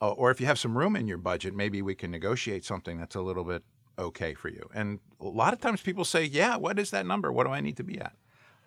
[0.00, 2.98] Uh, or if you have some room in your budget, maybe we can negotiate something
[2.98, 3.62] that's a little bit
[3.98, 4.68] okay for you.
[4.74, 7.32] And a lot of times people say, "Yeah, what is that number?
[7.32, 8.14] What do I need to be at?"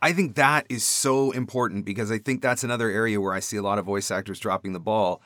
[0.01, 3.57] I think that is so important because I think that's another area where I see
[3.57, 5.21] a lot of voice actors dropping the ball.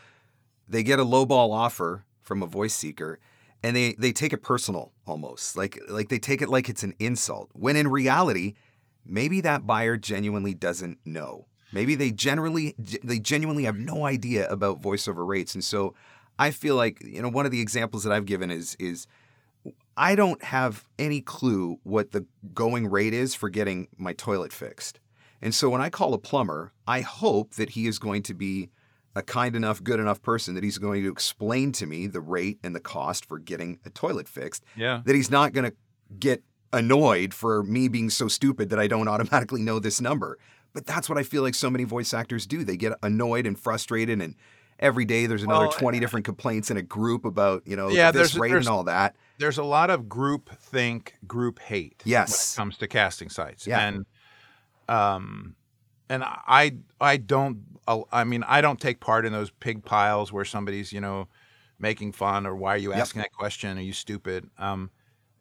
[0.67, 3.19] They get a low ball offer from a voice seeker
[3.61, 5.57] and they they take it personal almost.
[5.57, 7.49] Like like they take it like it's an insult.
[7.51, 8.53] When in reality,
[9.05, 11.47] maybe that buyer genuinely doesn't know.
[11.73, 12.73] Maybe they generally
[13.03, 15.53] they genuinely have no idea about voiceover rates.
[15.53, 15.93] And so
[16.39, 19.07] I feel like, you know, one of the examples that I've given is is
[19.97, 25.01] I don't have any clue what the going rate is for getting my toilet fixed.
[25.41, 28.69] And so when I call a plumber, I hope that he is going to be
[29.15, 32.59] a kind enough, good enough person that he's going to explain to me the rate
[32.63, 34.63] and the cost for getting a toilet fixed.
[34.75, 35.01] Yeah.
[35.05, 35.75] That he's not going to
[36.17, 36.43] get
[36.73, 40.37] annoyed for me being so stupid that I don't automatically know this number.
[40.73, 42.63] But that's what I feel like so many voice actors do.
[42.63, 44.35] They get annoyed and frustrated and
[44.79, 48.11] every day there's another Well, 20 different complaints in a group about, you know, Yeah,
[48.11, 49.15] this rate and all that.
[49.37, 52.01] There's a lot of group think, group hate.
[52.05, 52.57] Yes.
[52.57, 53.67] When it comes to casting sites.
[53.67, 53.85] Yeah.
[53.85, 54.05] And
[54.87, 55.55] um
[56.11, 60.45] and I I don't I mean I don't take part in those pig piles where
[60.45, 61.27] somebody's, you know,
[61.79, 62.99] making fun or why are you Yep.
[63.01, 63.77] asking that question?
[63.77, 64.49] Are you stupid?
[64.57, 64.91] Um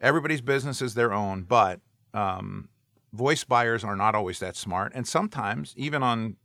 [0.00, 1.80] everybody's business is their own, but
[2.14, 2.68] um
[3.12, 6.36] voice buyers are not always that smart and sometimes even on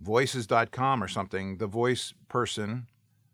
[0.00, 2.88] voices.com or something, the voice person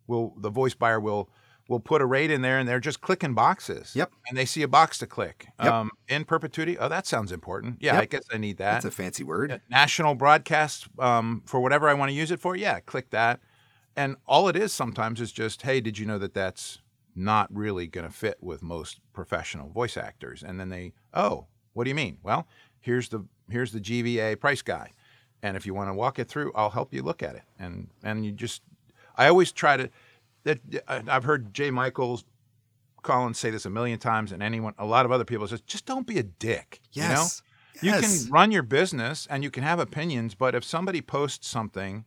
[0.07, 1.31] will the voice buyer will
[1.69, 3.95] will put a rate in there and they're just clicking boxes.
[3.95, 4.11] Yep.
[4.29, 5.47] And they see a box to click.
[5.63, 5.73] Yep.
[5.73, 6.79] Um, in perpetuity.
[6.79, 7.77] Oh, that sounds important.
[7.81, 8.03] Yeah, Yep.
[8.03, 8.73] I guess I need that.
[8.73, 9.53] That's a fancy word.
[9.53, 12.57] Uh, National broadcast um, for whatever I want to use it for.
[12.57, 13.41] Yeah, click that.
[13.95, 16.79] And all it is sometimes is just, hey, did you know that that's
[17.15, 20.43] not really going to fit with most professional voice actors?
[20.43, 22.19] And then they, oh, what do you mean?
[22.23, 22.47] Well,
[22.81, 24.93] here's the here's the GVA price guide,
[25.43, 27.43] and if you want to walk it through, I'll help you look at it.
[27.59, 28.63] And and you just,
[29.17, 29.91] I always try to.
[30.57, 31.71] That I've heard J.
[31.71, 32.25] Michaels,
[33.03, 35.87] Collins say this a million times, and anyone, a lot of other people says, just
[35.87, 36.81] don't be a dick.
[36.93, 37.43] Yes.
[37.83, 41.01] You know, you can run your business and you can have opinions, but if somebody
[41.01, 42.05] posts something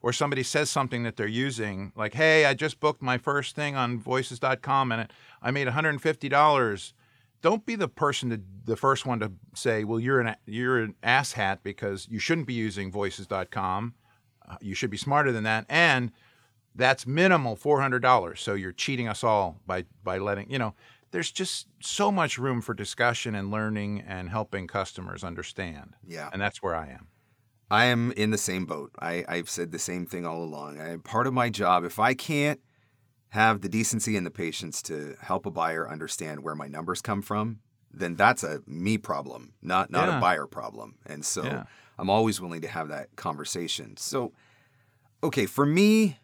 [0.00, 3.76] or somebody says something that they're using, like, hey, I just booked my first thing
[3.76, 5.12] on voices.com and
[5.42, 6.92] I made $150.
[7.42, 10.94] Don't be the person to the first one to say, well, you're an you're an
[11.02, 13.94] asshat because you shouldn't be using voices.com.
[14.48, 15.66] Uh, you should be smarter than that.
[15.68, 16.12] And
[16.74, 18.38] that's minimal $400.
[18.38, 20.74] So you're cheating us all by by letting, you know,
[21.10, 25.94] there's just so much room for discussion and learning and helping customers understand.
[26.06, 26.30] Yeah.
[26.32, 27.08] And that's where I am.
[27.70, 28.92] I am in the same boat.
[29.00, 30.80] I, I've said the same thing all along.
[30.80, 32.60] I, part of my job, if I can't
[33.30, 37.22] have the decency and the patience to help a buyer understand where my numbers come
[37.22, 37.60] from,
[37.90, 40.18] then that's a me problem, not not Yeah.
[40.18, 40.96] a buyer problem.
[41.06, 41.64] And so Yeah.
[41.98, 43.96] I'm always willing to have that conversation.
[43.96, 44.32] So,
[45.22, 46.18] okay, for me,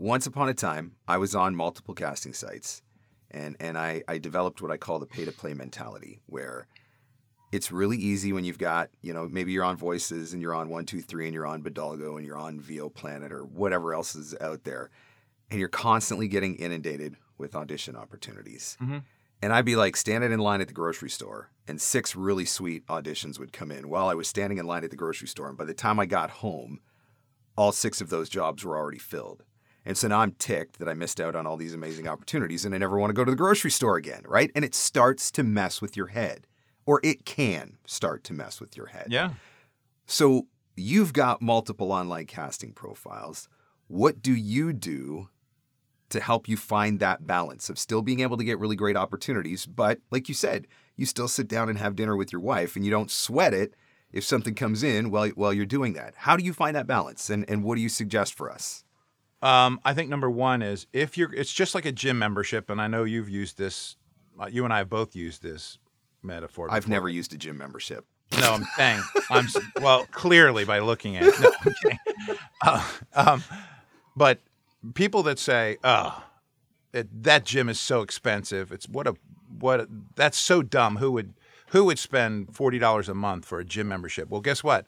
[0.00, 2.82] once upon a time, I was on multiple casting sites,
[3.30, 6.66] and and I, I developed what I call the pay to play mentality, where
[7.52, 10.70] it's really easy when you've got, you know, maybe you're on Voices and you're on
[10.70, 14.16] One Two Three and you're on Bodalgo and you're on VO Planet or whatever else
[14.16, 14.90] is out there,
[15.50, 18.78] and you're constantly getting inundated with audition opportunities.
[18.80, 19.02] Mhm.
[19.42, 22.86] And I'd be like standing in line at the grocery store, and six really sweet
[22.86, 25.48] auditions would come in while I was standing in line at the grocery store.
[25.48, 26.80] And by the time I got home,
[27.56, 29.44] all six of those jobs were already filled.
[29.84, 32.74] And so now I'm ticked that I missed out on all these amazing opportunities and
[32.74, 34.50] I never want to go to the grocery store again, right?
[34.54, 36.46] And it starts to mess with your head,
[36.86, 39.06] or it can start to mess with your head.
[39.08, 39.30] Yeah.
[40.06, 43.48] So you've got multiple online casting profiles.
[43.86, 45.28] What do you do
[46.10, 49.64] to help you find that balance of still being able to get really great opportunities,
[49.64, 50.66] but like you said,
[50.96, 53.74] you still sit down and have dinner with your wife and you don't sweat it
[54.12, 56.14] if something comes in while, while you're doing that.
[56.16, 58.84] How do you find that balance and, and what do you suggest for us?
[59.42, 62.80] Um, I think number one is if you're, it's just like a gym membership, and
[62.80, 63.96] I know you've used this.
[64.38, 65.78] Uh, you and I have both used this
[66.22, 66.68] metaphor.
[66.70, 68.04] I've never used a gym membership.
[68.38, 69.46] No, I'm saying I'm
[69.80, 71.40] well clearly by looking at it.
[71.40, 71.96] No.
[72.62, 73.42] Uh, um,
[74.14, 74.38] but
[74.92, 76.22] people that say, "Oh,
[76.92, 79.14] it, that gym is so expensive," it's what a
[79.58, 80.96] what a, that's so dumb.
[80.96, 81.32] Who would
[81.68, 84.28] who would spend forty dollars a month for a gym membership?
[84.28, 84.84] Well, guess what?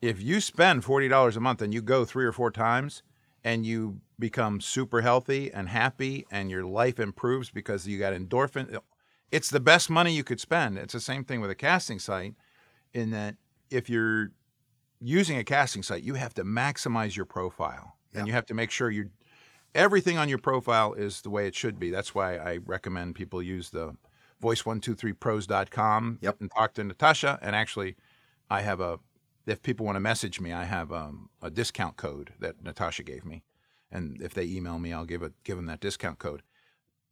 [0.00, 3.04] If you spend forty dollars a month and you go three or four times,
[3.44, 8.78] and you become super healthy and happy, and your life improves because you got endorphin.
[9.30, 10.78] It's the best money you could spend.
[10.78, 12.34] It's the same thing with a casting site
[12.92, 13.36] in that
[13.70, 14.30] if you're
[15.00, 18.18] using a casting site, you have to maximize your profile Yeah.
[18.20, 19.10] and you have to make sure you
[19.74, 21.90] everything on your profile is the way it should be.
[21.90, 23.96] That's why I recommend people use the
[24.42, 26.40] voice123pros.com Yep.
[26.40, 27.38] and talk to Natasha.
[27.42, 27.96] And actually,
[28.50, 28.98] I have a
[29.46, 33.24] if people want to message me, I have um, a discount code that Natasha gave
[33.24, 33.42] me,
[33.90, 36.42] and if they email me, I'll give it give them that discount code.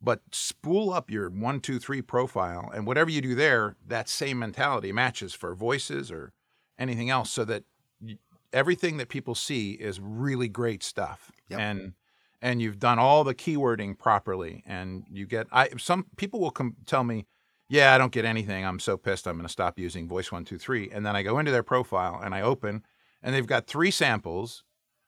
[0.03, 4.39] But spool up your one two three profile, and whatever you do there, that same
[4.39, 6.33] mentality matches for voices or
[6.79, 7.65] anything else, so that
[8.53, 11.61] everything that people see is really great stuff, Yep.
[11.61, 11.93] and
[12.43, 16.77] and you've done all the keywording properly, and you get I some people will come
[16.87, 17.27] tell me
[17.71, 18.67] yeah, I don't get anything.
[18.67, 19.29] I'm so pissed.
[19.29, 20.91] I'm going to stop using Voice One Two Three.
[20.91, 22.83] And then I go into their profile and I open,
[23.23, 24.65] and they've got three samples,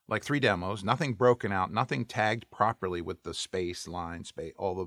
[0.09, 4.77] like three demos, nothing broken out, nothing tagged properly with the space, line, space, all
[4.77, 4.87] the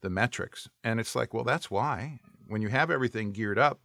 [0.00, 0.70] the metrics.
[0.82, 3.80] And it's like, well, that's why when you have everything geared up,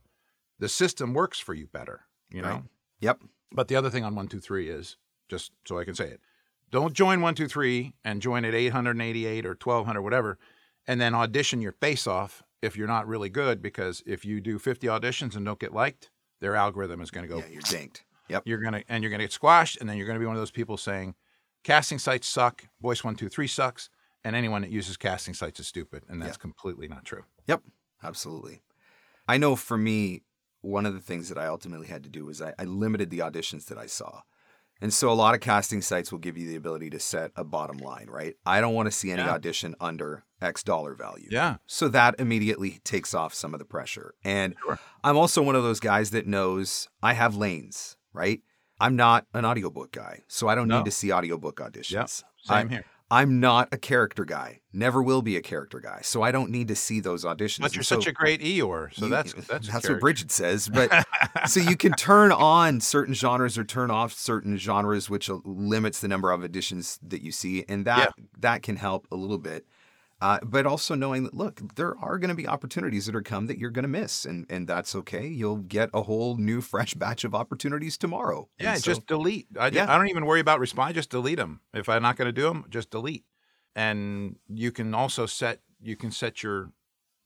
[0.57, 2.05] the system works for you better.
[2.29, 2.49] You know.
[2.49, 2.63] Right.
[3.01, 3.21] Yep.
[3.51, 4.95] But the other thing on One Two Three is
[5.27, 6.21] just so I can say it.
[6.71, 10.39] Don't join One Two Three and join at 888 or 1200, whatever,
[10.87, 13.61] and then audition your face off if you're not really good.
[13.61, 17.33] Because if you do 50 auditions and don't get liked, their algorithm is going to
[17.33, 17.39] go.
[17.39, 18.01] Yeah, you're dinked.
[18.29, 18.43] Yep.
[18.45, 20.49] You're gonna and you're gonna get squashed, and then you're gonna be one of those
[20.49, 21.13] people saying,
[21.63, 22.63] "Casting sites suck.
[22.81, 23.89] Voice One Two Three sucks."
[24.23, 26.41] And anyone that uses casting sites is stupid, and that's Yeah.
[26.41, 27.25] completely not true.
[27.45, 27.61] Yep,
[28.01, 28.63] absolutely.
[29.27, 30.23] I know for me,
[30.61, 33.19] one of the things that I ultimately had to do was I, I limited the
[33.19, 34.21] auditions that I saw.
[34.81, 37.43] And so a lot of casting sites will give you the ability to set a
[37.43, 38.35] bottom line, right?
[38.45, 39.33] I don't want to see any Yeah.
[39.35, 41.27] audition under X dollar value.
[41.31, 41.57] Yeah.
[41.65, 44.13] So that immediately takes off some of the pressure.
[44.23, 44.79] And Sure.
[45.03, 48.41] I'm also one of those guys that knows I have lanes, right?
[48.79, 50.77] I'm not an audiobook guy, so I don't No.
[50.79, 51.91] need to see audiobook auditions.
[51.91, 52.09] Yep.
[52.43, 52.85] Same here.
[53.11, 54.61] I'm not a character guy.
[54.73, 55.99] Never will be a character guy.
[56.01, 57.61] So I don't need to see those auditions.
[57.61, 59.99] But you're so such a great Eeyore, so you- that's that's that's what.
[59.99, 60.67] Bridget says.
[60.67, 61.05] But
[61.47, 66.07] so you can turn on certain genres or turn off certain genres, which limits the
[66.07, 69.67] number of auditions that you see, and that that can help a little bit.
[70.21, 73.47] Uh, but also knowing that look, there are going to be opportunities that are come
[73.47, 75.27] that you're going to miss, and and that's okay.
[75.27, 78.47] You'll get a whole new fresh batch of opportunities tomorrow.
[78.57, 79.47] Yeah, so- just delete.
[79.59, 79.93] I, Yeah.
[79.93, 80.95] I don't even worry about respond.
[80.95, 81.59] Just delete them.
[81.73, 83.25] If I'm not going to do them, just delete.
[83.75, 85.59] And you can also set.
[85.81, 86.71] You can set your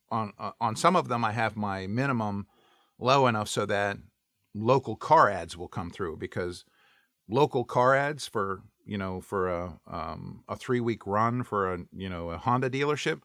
[0.10, 1.24] on uh, on some of them.
[1.24, 2.48] I have my minimum
[2.98, 3.98] low enough so that
[4.56, 6.66] local car ads will come through because
[7.30, 11.80] local car ads for you know for a um, a three week run for a
[11.96, 13.22] you know a Honda dealership.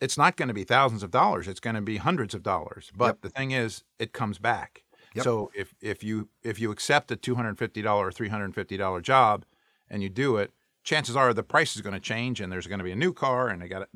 [0.00, 1.46] It's not going to be thousands of dollars.
[1.46, 2.90] It's going to be hundreds of dollars.
[2.96, 3.20] But Yep.
[3.20, 4.84] the thing is, it comes back.
[5.14, 5.24] Yep.
[5.24, 8.54] So if if you if you accept a two hundred fifty dollar or three hundred
[8.54, 9.44] fifty dollar job,
[9.90, 10.52] and you do it,
[10.84, 13.12] chances are the price is going to change, and there's going to be a new
[13.12, 13.88] car, and they got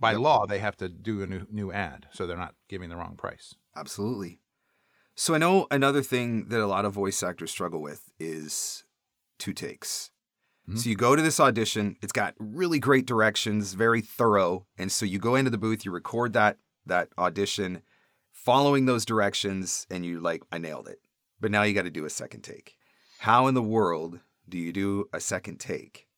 [0.00, 2.96] by law they have to do a new new ad, so they're not giving the
[2.96, 3.54] wrong price.
[3.76, 4.40] Absolutely.
[5.14, 8.84] So I know another thing that a lot of voice actors struggle with is
[9.38, 10.10] two takes.
[10.72, 10.78] Mhm.
[10.78, 15.04] So you go to this audition, it's got really great directions, very thorough, and so
[15.06, 17.82] you go into the booth, you record that that audition
[18.32, 21.00] following those directions and you like I nailed it.
[21.40, 22.76] But now you got to do a second take.
[23.20, 26.08] How in the world do you do a second take?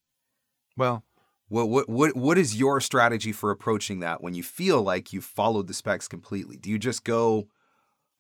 [0.77, 1.05] Well,
[1.49, 5.25] What what what what is your strategy for approaching that when you feel like you've
[5.25, 6.57] followed the specs completely?
[6.57, 7.49] Do you just go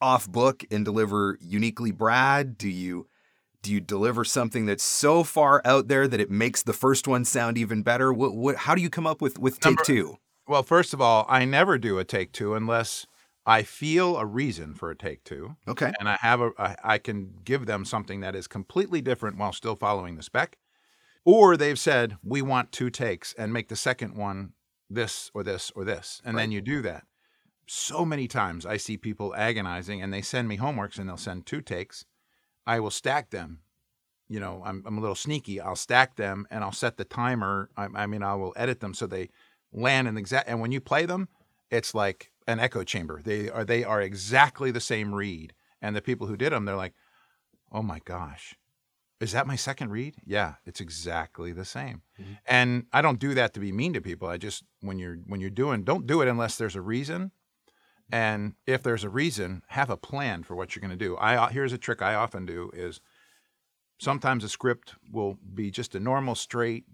[0.01, 2.59] off book and deliver uniquely Brad?
[2.59, 3.07] Do you
[3.65, 7.25] do you deliver something that's so far out there that it makes the first one
[7.25, 8.12] sound even better?
[8.12, 10.17] What what how do you come up with with take Number- 2?
[10.47, 13.07] well, first of all, I never do a take two unless
[13.47, 15.57] I feel a reason for a take two.
[15.67, 15.93] Okay.
[15.99, 19.53] and I have a I, I can give them something that is completely different while
[19.53, 20.57] still following the spec.
[21.25, 24.53] Or they've said we want two takes and make the second one
[24.91, 27.05] this or this or this, and then you do that.
[27.67, 31.47] So many times I see people agonizing, and they send me homeworks, and they'll send
[31.47, 32.05] two takes.
[32.67, 33.61] I will stack them.
[34.29, 35.61] You know, I'm I'm a little sneaky.
[35.61, 37.71] I'll stack them, and I'll set the timer.
[37.77, 39.29] I, I mean, I will edit them so they
[39.73, 40.49] land in the exact.
[40.49, 41.29] And when you play them,
[41.71, 43.21] it's like an echo chamber.
[43.23, 45.53] They are they are exactly the same read.
[45.83, 46.95] And the people who did them, they're like,
[47.71, 48.57] "Oh my gosh,
[49.21, 52.03] is that my second read?" Yeah, it's exactly the same.
[52.19, 52.33] Mm-hmm.
[52.47, 54.29] And I don't do that to be mean to people.
[54.29, 57.33] I just when you're when you're doing, don't do it unless there's a reason.
[58.13, 61.17] And if there's a reason, have a plan for what you're going to do.
[61.19, 63.01] I here's a trick I often do is
[63.99, 66.85] sometimes a script will be just a normal straight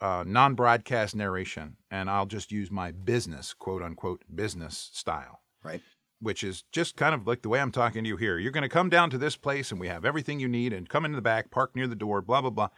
[0.00, 5.80] uh, non-broadcast narration and i'll just use my business quote unquote business style Right.
[6.20, 8.62] which is just kind of like the way i'm talking to you here you're going
[8.62, 11.16] to come down to this place and we have everything you need and come into
[11.16, 12.68] the back park near the door blah blah blah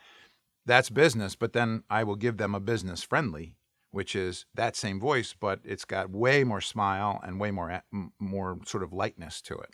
[0.67, 3.57] that's business but then i will give them a business friendly
[3.97, 7.83] which is that same voice but it's got way more smile and way more
[8.19, 9.71] more sort of lightness to it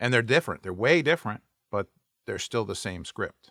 [0.00, 1.88] and they're different they're way different but
[2.26, 3.50] they're still the same script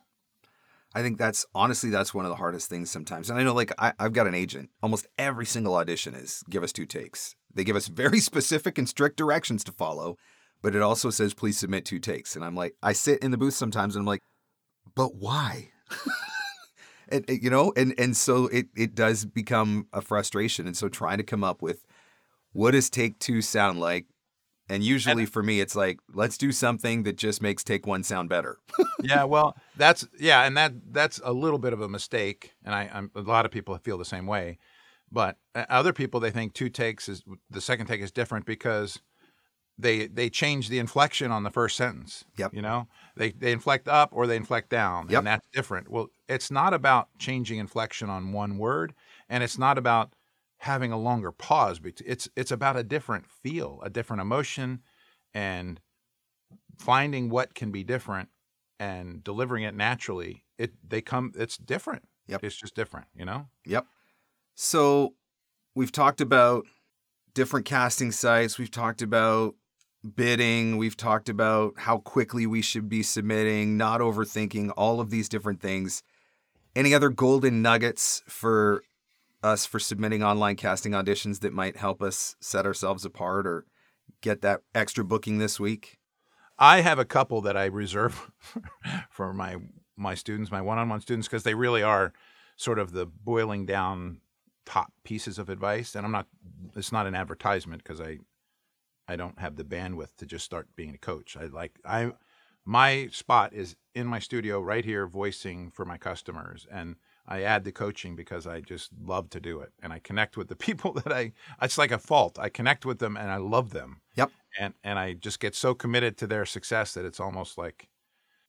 [0.93, 3.29] I think that's honestly that's one of the hardest things sometimes.
[3.29, 4.71] And I know like I, I've got an agent.
[4.83, 7.33] Almost every single audition is give us two takes.
[7.53, 10.17] They give us very specific and strict directions to follow,
[10.61, 12.35] but it also says please submit two takes.
[12.35, 14.19] And I'm like, I sit in the booth sometimes and I'm like,
[14.93, 15.69] but why?
[17.11, 20.67] and, you know, and and so it it does become a frustration.
[20.67, 21.85] And so trying to come up with
[22.53, 24.05] what does take two sound like?
[24.69, 28.29] And usually for me, it's like, let's do something that just makes take one sound
[28.29, 28.57] better.
[29.03, 32.89] yeah, well, that's yeah, and that that's a little bit of a mistake, and I
[32.93, 34.59] I'm, a lot of people feel the same way.
[35.11, 38.99] But uh, other people they think two takes is the second take is different because
[39.77, 42.23] they they change the inflection on the first sentence.
[42.37, 42.53] Yep.
[42.53, 42.87] You know,
[43.17, 45.17] they they inflect up or they inflect down, Yep.
[45.17, 45.89] and that's different.
[45.89, 48.93] Well, it's not about changing inflection on one word,
[49.29, 50.13] and it's not about
[50.59, 51.79] having a longer pause.
[52.05, 54.81] It's it's about a different feel, a different emotion,
[55.33, 55.81] and
[56.77, 58.29] finding what can be different
[58.79, 60.45] and delivering it naturally.
[60.57, 61.33] It they come.
[61.35, 62.03] It's different.
[62.27, 62.43] Yep.
[62.45, 63.07] It's just different.
[63.13, 63.47] You know.
[63.65, 63.85] Yep.
[64.55, 65.15] So
[65.75, 66.65] we've talked about
[67.33, 68.57] different casting sites.
[68.57, 69.55] We've talked about
[70.15, 70.77] bidding.
[70.77, 75.61] We've talked about how quickly we should be submitting, not overthinking, all of these different
[75.61, 76.03] things.
[76.75, 78.83] Any other golden nuggets for
[79.43, 83.65] us for submitting online casting auditions that might help us set ourselves apart or
[84.21, 85.99] get that extra booking this week?
[86.57, 88.31] I have a couple that I reserve
[89.09, 89.57] for my
[89.97, 92.13] my students, my one-on-one students, because they really are
[92.55, 94.21] sort of the boiling down
[94.65, 95.95] top pieces of advice.
[95.95, 96.27] And I'm not.
[96.75, 98.19] It's not an advertisement because I
[99.07, 101.35] I don't have the bandwidth to just start being a coach.
[101.35, 102.11] I like I
[102.65, 106.95] my spot is in my studio right here, voicing for my customers, and
[107.27, 110.47] I add the coaching because I just love to do it, and I connect with
[110.47, 111.33] the people that I.
[111.61, 112.37] It's like a fault.
[112.39, 114.31] I connect with them, and I love them Yep.
[114.59, 117.89] and and I just get so committed to their success that it's almost like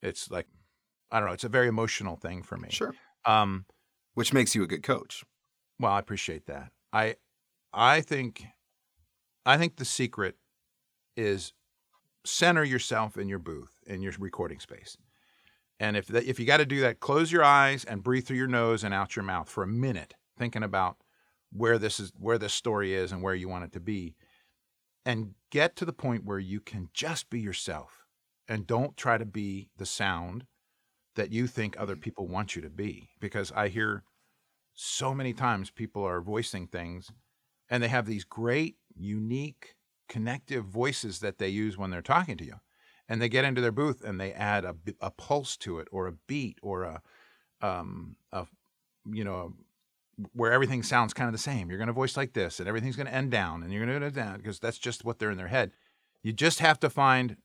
[0.03, 0.49] it's like
[1.11, 2.69] I don't know, it's a very emotional thing for me.
[2.71, 2.95] Sure.
[3.25, 3.67] Um
[4.15, 5.25] Which makes you a good coach.
[5.79, 6.73] well, I appreciate that.
[6.93, 7.17] I
[7.73, 8.45] I think
[9.45, 10.37] I think the secret
[11.17, 11.53] is
[12.25, 14.97] center yourself in your booth in your recording space.
[15.81, 18.37] And if that, if you got to do that, close your eyes and breathe through
[18.37, 20.99] your nose and out your mouth for a minute, thinking about
[21.51, 24.15] where this is where this story is and where you want it to be.
[25.05, 28.07] And get to the point where you can just be yourself
[28.47, 30.47] and don't try to be the sound
[31.17, 34.05] that you think other people want you to be because I hear
[34.75, 37.11] so many times people are voicing things
[37.69, 39.75] and they have these great, unique,
[40.13, 42.57] connective voices that they use when they're talking to you.
[43.09, 46.07] And they get into their booth and they add a, a pulse to it or
[46.07, 47.03] a beat or a,
[47.63, 48.47] um, a
[49.11, 49.55] you know,
[50.35, 51.71] where everything sounds kind of the same.
[51.71, 53.99] You're going to voice like this and everything's going to end down and you're going
[53.99, 55.73] to end down because that's just what they're in their head.
[56.23, 57.39] You just have to find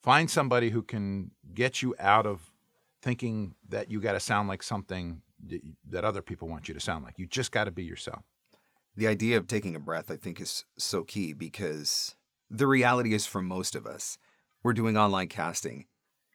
[0.00, 2.52] find somebody who can get you out of
[3.02, 6.80] thinking that you got to sound like something that- that other people want you to
[6.80, 7.18] sound like.
[7.18, 8.22] You just got to be yourself.
[8.96, 12.14] The idea of taking a breath, I think, is so key because
[12.50, 14.18] the reality is for most of us,
[14.62, 15.86] we're doing online casting.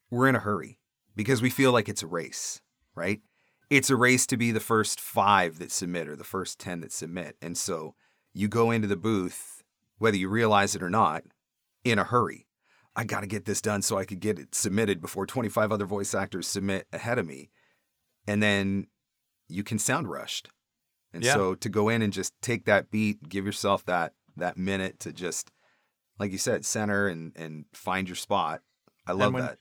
[0.10, 0.80] We're in a hurry
[1.16, 2.62] because we feel like it's a race,
[2.96, 3.22] right?
[3.70, 6.92] It's a race to be the first five that submit or the first 10 that
[6.92, 7.36] submit.
[7.42, 7.96] And so
[8.34, 9.64] you go into the booth,
[9.98, 11.24] whether you realize it or not,
[11.84, 12.48] in a hurry.
[12.96, 15.86] I got to get this done so I could get it submitted before 25 other
[15.86, 17.52] voice actors submit ahead of me.
[18.26, 18.88] And then
[19.48, 20.50] you can sound rushed.
[21.18, 21.34] And Yeah.
[21.34, 25.12] so to go in and just take that beat, give yourself that that minute to
[25.12, 25.50] just
[26.20, 28.62] like you said, center and and find your spot.
[29.08, 29.58] I love when- that.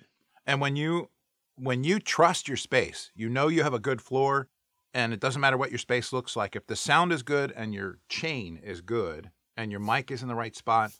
[0.47, 1.11] And when you
[1.55, 4.49] when you trust your space, you know you have a good floor
[4.93, 6.55] and it doesn't matter what your space looks like.
[6.55, 10.29] If the sound is good and your chain is good and your mic is in
[10.29, 10.93] the right spot,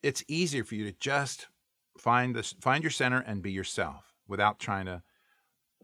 [0.00, 1.48] it's easier for you to just
[1.98, 5.02] find this find your center and be yourself without trying to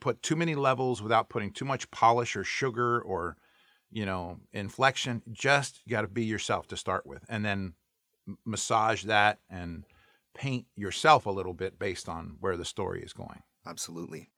[0.01, 3.37] put too many levels, without putting too much polish or sugar or
[3.91, 5.23] you know, inflection.
[5.33, 7.75] Just got to be yourself to start with and then
[8.45, 9.85] massage that and
[10.35, 13.43] paint yourself a little bit based on where the story is going.
[13.67, 14.31] Absolutely.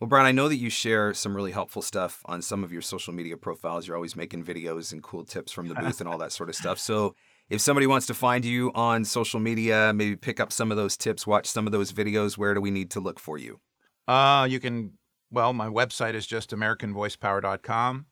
[0.00, 2.80] Well, Brian, I know that you share some really helpful stuff on some of your
[2.80, 3.86] social media profiles.
[3.86, 6.54] You're always making videos and cool tips from the booth and all that sort of
[6.54, 6.78] stuff.
[6.78, 7.14] So,
[7.50, 10.96] if somebody wants to find you on social media, maybe pick up some of those
[10.96, 13.60] tips, watch some of those videos, where do we need to look for you?
[14.06, 14.92] Uh, you can,
[15.32, 18.06] well, my website is just AmericanVoicePower.com.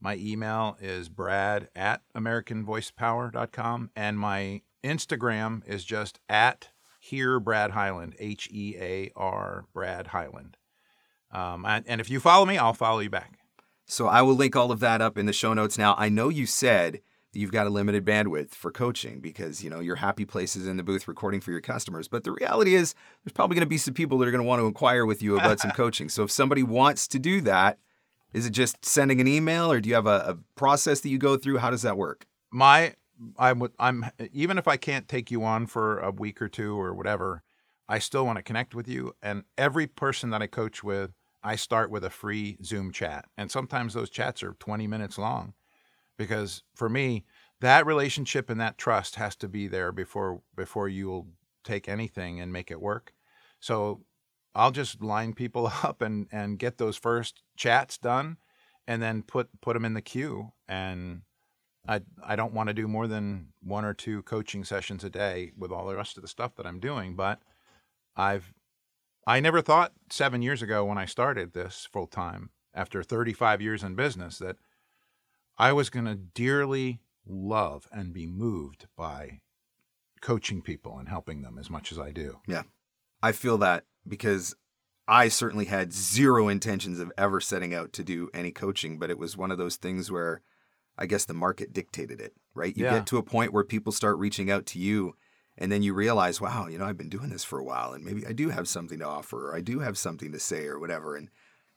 [0.00, 3.90] My email is brad at AmericanVoicePower.com.
[3.96, 6.70] And my Instagram is just at
[7.00, 10.56] here Brad Highland, H E A R Brad Highland.
[11.30, 13.38] Um, and, if you follow me, I'll follow you back.
[13.86, 15.76] So I will link all of that up in the show notes.
[15.76, 17.00] Now, I know you said
[17.32, 20.78] that you've got a limited bandwidth for coaching because, you know, your happy places in
[20.78, 22.08] the booth recording for your customers.
[22.08, 22.94] But the reality is
[23.24, 25.22] there's probably going to be some people that are going to want to inquire with
[25.22, 26.08] you about some coaching.
[26.08, 27.78] So if somebody wants to do that,
[28.32, 31.18] is it just sending an email or do you have a, a process that you
[31.18, 31.58] go through?
[31.58, 32.26] How does that work?
[32.50, 32.94] my
[33.36, 36.80] I would I'm even if I can't take you on for a week or two
[36.80, 37.42] or whatever,
[37.88, 39.14] I still want to connect with you.
[39.22, 41.12] And every person that I coach with,
[41.42, 43.26] I start with a free Zoom chat.
[43.36, 45.54] And sometimes those chats are 20 minutes long.
[46.16, 47.24] Because for me,
[47.60, 51.28] that relationship and that trust has to be there before before you'll
[51.64, 53.12] take anything and make it work.
[53.60, 54.02] So
[54.58, 58.36] I'll just line people up and and get those first chats done
[58.86, 61.22] and then put put them in the queue and
[61.86, 65.52] I I don't want to do more than one or two coaching sessions a day
[65.56, 67.40] with all the rest of the stuff that I'm doing, but
[68.16, 68.52] I've
[69.26, 73.82] I never thought 7 years ago when I started this full time after 35 years
[73.82, 74.56] in business that
[75.58, 79.40] I was going to dearly love and be moved by
[80.22, 82.40] coaching people and helping them as much as I do.
[82.46, 82.62] Yeah.
[83.22, 84.54] I feel that because
[85.06, 89.18] I certainly had zero intentions of ever setting out to do any coaching, but it
[89.18, 90.42] was one of those things where
[90.98, 92.76] I guess the market dictated it, right?
[92.76, 92.90] You Yeah.
[92.90, 95.14] get to a point where people start reaching out to you
[95.56, 98.04] and then you realize, wow, you know, I've been doing this for a while and
[98.04, 100.78] maybe I do have something to offer or I do have something to say or
[100.78, 101.16] whatever.
[101.16, 101.30] And,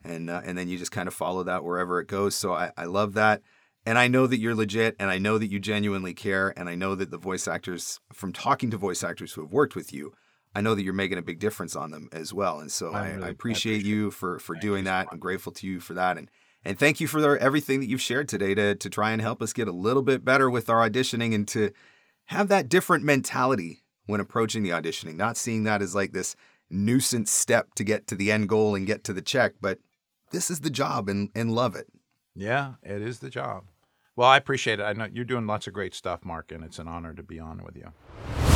[0.04, 2.36] and, uh, and then you just kind of follow that wherever it goes.
[2.36, 3.42] So I, I love that.
[3.86, 6.54] And I know that you're legit and I know that you genuinely care.
[6.58, 9.76] And I know that the voice actors, from talking to voice actors who have worked
[9.76, 10.14] with you,
[10.54, 12.60] I know that you're making a big difference on them as well.
[12.60, 14.92] And so I I, really- I I appreciate appreciate you for, for Thank doing so
[14.92, 15.06] that.
[15.06, 15.14] much.
[15.14, 16.18] I'm grateful to you for that.
[16.18, 16.30] And,
[16.66, 19.54] and thank you for everything that you've shared today to, to try and help us
[19.54, 21.72] get a little bit better with our auditioning and to
[22.26, 26.36] have that different mentality when approaching the auditioning, not seeing that as like this
[26.70, 29.80] nuisance step to get to the end goal and get to the check, but
[30.32, 31.88] this is the job and, and love it.
[32.36, 33.66] Yeah, it is the job.
[34.16, 34.84] Well, I appreciate it.
[34.84, 37.40] I know you're doing lots of great stuff, Mark, and it's an honor to be
[37.40, 38.51] on with you.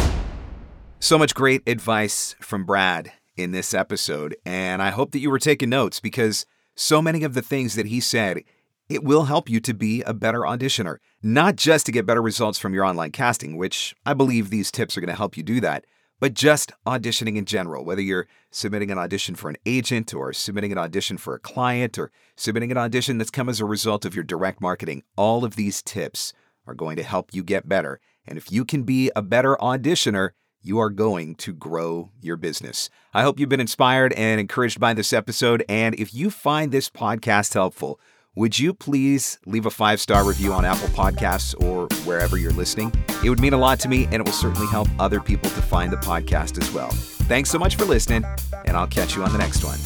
[0.99, 5.37] So much great advice from Brad in this episode, and I hope that you were
[5.37, 8.41] taking notes because so many of the things that he said,
[8.89, 12.57] it will help you to be a better auditioner, not just to get better results
[12.57, 15.59] from your online casting, which I believe these tips are going to help you do
[15.61, 15.85] that,
[16.19, 20.71] but just auditioning in general, whether you're submitting an audition for an agent or submitting
[20.71, 24.15] an audition for a client or submitting an audition that's come as a result of
[24.15, 26.33] your direct marketing, all of these tips
[26.65, 27.99] are going to help you get better.
[28.25, 30.31] And if you can be a better auditioner,
[30.65, 32.89] you are going to grow your business.
[33.13, 35.63] I hope you've been inspired and encouraged by this episode.
[35.69, 37.99] And if you find this podcast helpful,
[38.35, 42.91] would you please leave a five star review on Apple Podcasts or wherever you're listening?
[43.23, 45.61] It would mean a lot to me, and it will certainly help other people to
[45.61, 46.89] find the podcast as well.
[46.89, 48.25] Thanks so much for listening,
[48.65, 49.79] and I'll catch you on the next one.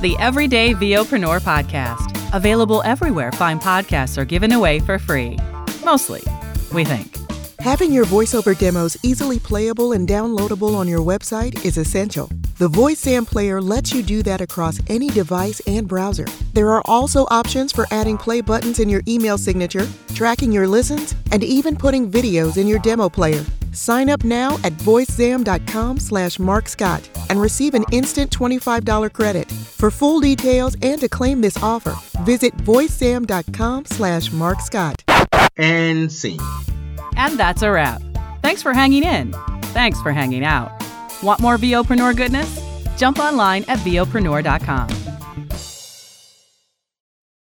[0.00, 2.34] The Everyday VOpreneur Podcast.
[2.34, 5.36] Available everywhere fine podcasts are given away for free.
[5.84, 6.22] Mostly,
[6.72, 7.29] we think.
[7.60, 12.26] Having your voiceover demos easily playable and downloadable on your website is essential.
[12.56, 16.24] The VoiceZam player lets you do that across any device and browser.
[16.54, 21.14] There are also options for adding play buttons in your email signature, tracking your listens,
[21.32, 23.44] and even putting videos in your demo player.
[23.72, 29.50] Sign up now at voicezam.com slash markscott and receive an instant $25 credit.
[29.50, 31.94] For full details and to claim this offer,
[32.24, 35.02] visit voicezam.com slash markscott.
[35.58, 36.40] and scene.
[37.16, 38.02] And that's a wrap.
[38.42, 39.32] Thanks for hanging in.
[39.72, 40.72] Thanks for hanging out.
[41.22, 42.60] Want more VOpreneur goodness?
[42.96, 44.88] Jump online at VOpreneur.com.